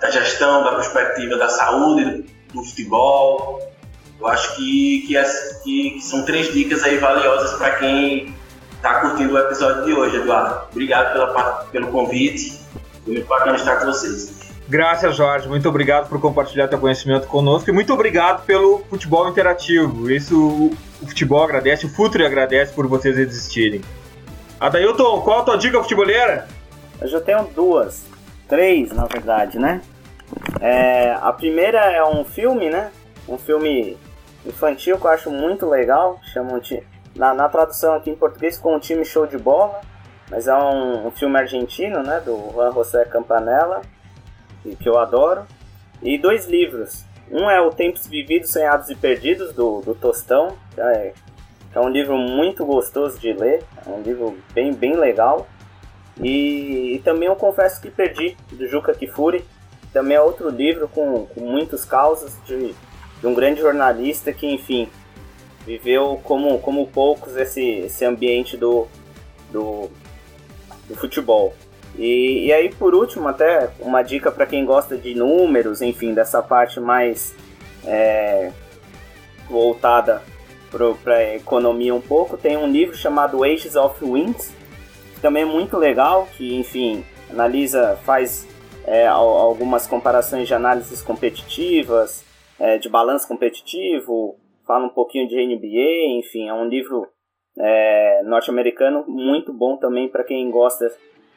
[0.00, 3.60] da gestão, da perspectiva da saúde do futebol.
[4.18, 5.22] Eu acho que, que,
[5.62, 8.34] que são três dicas aí valiosas para quem
[8.74, 10.68] está curtindo o episódio de hoje, Eduardo.
[10.70, 12.60] Obrigado pela, pelo convite.
[13.04, 14.45] Foi muito bacana estar com vocês.
[14.68, 15.48] Graças, Jorge.
[15.48, 20.10] Muito obrigado por compartilhar teu conhecimento conosco e muito obrigado pelo futebol interativo.
[20.10, 23.80] Isso o futebol agradece, o Futre agradece por vocês existirem.
[24.58, 26.48] Adailton, qual a tua dica futeboleira?
[27.00, 28.04] Eu já tenho duas.
[28.48, 29.82] Três, na verdade, né?
[30.60, 32.90] É, a primeira é um filme, né?
[33.28, 33.96] Um filme
[34.44, 36.18] infantil que eu acho muito legal.
[36.32, 36.82] Chamam de
[37.16, 39.80] na, na tradução aqui em português com um time show de bola,
[40.30, 43.82] mas é um, um filme argentino, né, do Juan José Campanella,
[44.74, 45.46] que, eu adoro.
[46.02, 47.04] E dois livros.
[47.30, 51.12] Um é o Tempos Vividos, Sonhados e Perdidos, do, do Tostão, é,
[51.74, 55.46] é um livro muito gostoso de ler, é um livro bem, bem legal.
[56.18, 59.44] E, e também eu Confesso que Perdi, do Juca Kifuri,
[59.92, 62.74] também é outro livro com, com muitos causos de,
[63.20, 64.88] de um grande jornalista que, enfim,
[65.66, 68.86] viveu como, como poucos esse, esse ambiente do,
[69.50, 69.90] do,
[70.88, 71.54] do futebol.
[71.98, 76.42] E, e aí, por último, até uma dica para quem gosta de números, enfim, dessa
[76.42, 77.34] parte mais
[77.84, 78.52] é,
[79.48, 80.22] voltada
[81.02, 84.52] para economia um pouco, tem um livro chamado Ages of Wins,
[85.14, 88.46] que também é muito legal, que, enfim, analisa, faz
[88.86, 92.24] é, algumas comparações de análises competitivas,
[92.58, 94.36] é, de balanço competitivo,
[94.66, 97.06] fala um pouquinho de NBA, enfim, é um livro
[97.58, 100.90] é, norte-americano muito bom também para quem gosta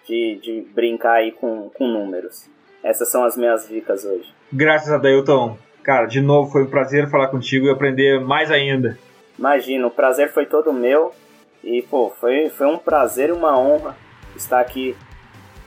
[0.10, 2.50] de, de brincar aí com, com números.
[2.84, 4.34] Essas são as minhas dicas hoje.
[4.52, 5.58] Graças a Deilton.
[5.84, 8.98] Cara, de novo foi um prazer falar contigo e aprender mais ainda.
[9.38, 11.14] Imagina, o prazer foi todo meu.
[11.64, 13.96] E, pô, foi, foi um prazer e uma honra
[14.36, 14.96] estar aqui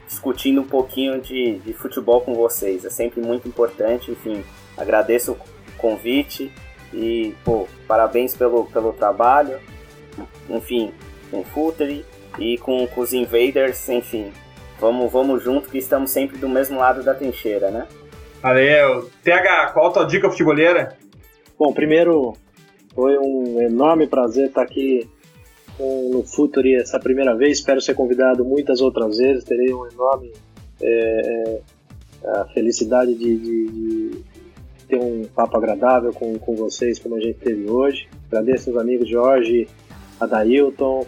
[0.07, 2.83] discutindo um pouquinho de, de futebol com vocês.
[2.83, 4.43] É sempre muito importante, enfim,
[4.77, 5.37] agradeço o
[5.77, 6.51] convite
[6.91, 9.59] e, pô, parabéns pelo, pelo trabalho.
[10.49, 10.91] Enfim,
[11.29, 12.05] com o Futuri
[12.39, 14.31] e com, com, os Invaders, enfim.
[14.79, 17.87] Vamos, vamos junto que estamos sempre do mesmo lado da trincheira, né?
[18.41, 19.09] Valeu.
[19.23, 20.97] TH, qual a tua dica futeboleira?
[21.57, 22.33] Bom, primeiro,
[22.93, 25.09] foi um enorme prazer estar aqui
[25.79, 27.59] no Futuri essa primeira vez.
[27.59, 29.43] Espero ser convidado muitas outras vezes.
[29.43, 30.31] Terei um enorme
[30.81, 31.61] é, é,
[32.39, 34.23] a felicidade de, de, de
[34.87, 38.07] ter um papo agradável com, com vocês, como a gente teve hoje.
[38.27, 39.67] Agradeço aos amigos Jorge,
[40.19, 41.05] Adailton,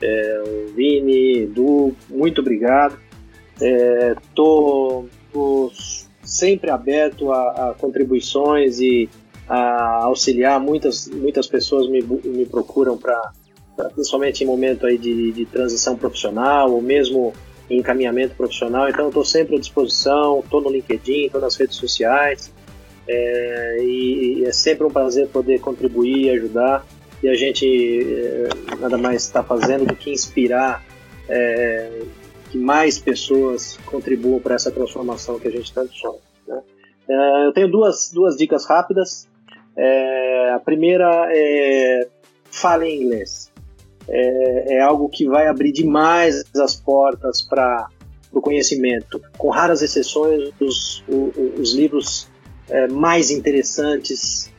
[0.00, 2.98] é, o Vini, Edu, muito obrigado.
[3.60, 9.08] Estou é, sempre aberto a, a, contribuições e
[9.48, 10.60] a auxiliar.
[10.60, 13.32] Muitas, muitas pessoas me, me procuram para,
[13.94, 17.32] principalmente em momento aí de, de transição profissional ou mesmo
[17.70, 18.88] encaminhamento profissional.
[18.88, 20.40] Então, estou sempre à disposição.
[20.40, 22.52] Estou no LinkedIn, estou nas redes sociais.
[23.08, 26.84] É, e, e, é sempre um prazer poder contribuir e ajudar.
[27.22, 30.84] E a gente é, nada mais está fazendo do que inspirar
[31.28, 32.02] é,
[32.50, 36.20] que mais pessoas contribuam para essa transformação que a gente tanto sonha.
[36.46, 36.60] Né?
[37.08, 39.28] É, eu tenho duas, duas dicas rápidas.
[40.54, 42.08] A primeira é
[42.50, 43.52] fale inglês.
[44.08, 47.88] É, algo que vai abrir demais as portas para
[48.32, 49.20] o conhecimento.
[49.36, 52.28] Com raras exceções, os, os, os livros
[52.90, 54.50] mais interessantes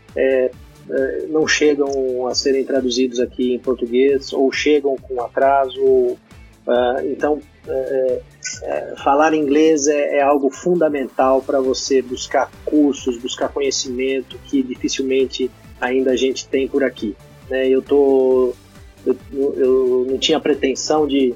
[1.29, 5.81] não chegam a serem traduzidos aqui em português ou chegam com atraso.
[5.81, 14.37] Uh, então, é, falar inglês é, é algo fundamental para você buscar cursos, buscar conhecimento
[14.45, 17.15] que dificilmente ainda a gente tem por aqui.
[17.49, 17.67] Né?
[17.67, 18.53] Eu, tô,
[19.05, 21.33] eu, eu não tinha pretensão de,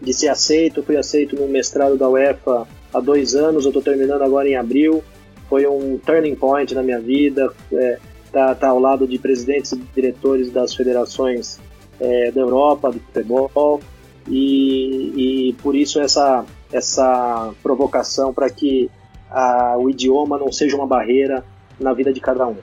[0.00, 4.22] de ser aceito, fui aceito no mestrado da UEFA há dois anos, eu estou terminando
[4.22, 5.02] agora em abril
[5.48, 7.52] foi um turning point na minha vida.
[7.72, 7.98] É,
[8.34, 11.60] tá, tá ao lado de presidentes e diretores das federações
[12.00, 13.80] é, da Europa do futebol
[14.28, 18.90] e, e por isso essa essa provocação para que
[19.30, 21.44] a, o idioma não seja uma barreira
[21.78, 22.56] na vida de cada um.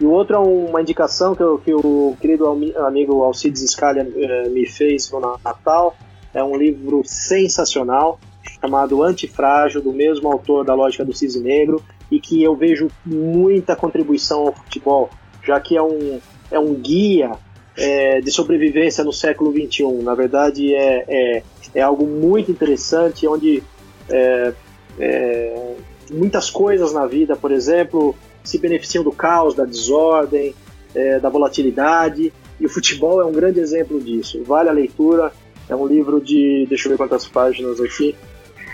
[0.00, 2.46] E o outro é uma indicação que, eu, que o querido
[2.78, 5.94] amigo Alcides Scalia eh, me fez no Natal.
[6.32, 8.18] É um livro sensacional
[8.60, 13.76] chamado Antifrágil, do mesmo autor da Lógica do Cisne Negro, e que eu vejo muita
[13.76, 15.10] contribuição ao futebol,
[15.44, 16.20] já que é um,
[16.50, 17.32] é um guia
[17.76, 20.02] é, de sobrevivência no século XXI.
[20.02, 21.42] Na verdade, é, é,
[21.74, 23.62] é algo muito interessante, onde
[24.08, 24.52] é,
[24.98, 25.74] é,
[26.10, 30.54] muitas coisas na vida, por exemplo, se beneficiam do caos, da desordem,
[30.94, 34.42] é, da volatilidade, e o futebol é um grande exemplo disso.
[34.44, 35.32] Vale a leitura,
[35.68, 38.14] é um livro de, deixa eu ver quantas páginas aqui,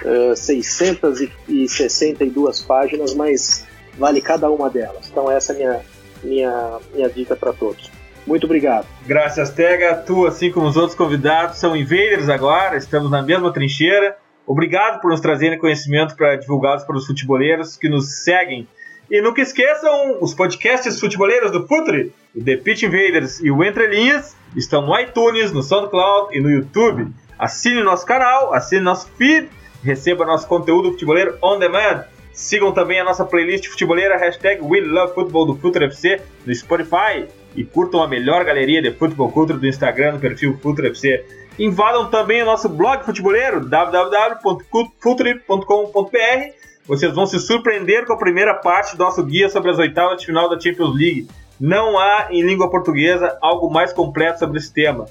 [0.04, 3.66] uh, 662 páginas, mas
[3.98, 5.08] vale cada uma delas.
[5.10, 5.80] Então essa é a minha,
[6.22, 7.90] minha, minha dica para todos.
[8.26, 8.86] Muito obrigado.
[9.06, 9.94] Graças, Tega.
[9.94, 14.16] Tu, assim como os outros convidados, são invaders agora, estamos na mesma trincheira.
[14.44, 18.66] Obrigado por nos trazerem conhecimento para divulgados para os futeboleiros que nos seguem.
[19.08, 23.86] E nunca esqueçam, os podcasts futeboleiros do Futre, o The Pitch Invaders e o Entre
[23.86, 27.12] Linhas, estão no iTunes, no SoundCloud e no YouTube.
[27.38, 29.48] Assine nosso canal, assine nosso feed,
[29.82, 32.04] receba nosso conteúdo futeboleiro on demand.
[32.32, 37.26] Sigam também a nossa playlist futeboleira, hashtag WeLoveFootball do Futre FC no Spotify
[37.56, 41.24] e curtam a melhor galeria de futebol culture do Instagram no perfil FutureFC.
[41.58, 46.52] Invadam também o nosso blog futeboleiro www.futre.com.br.
[46.86, 50.26] Vocês vão se surpreender com a primeira parte do nosso guia sobre as oitavas de
[50.26, 51.26] final da Champions League.
[51.58, 55.06] Não há em língua portuguesa algo mais completo sobre esse tema.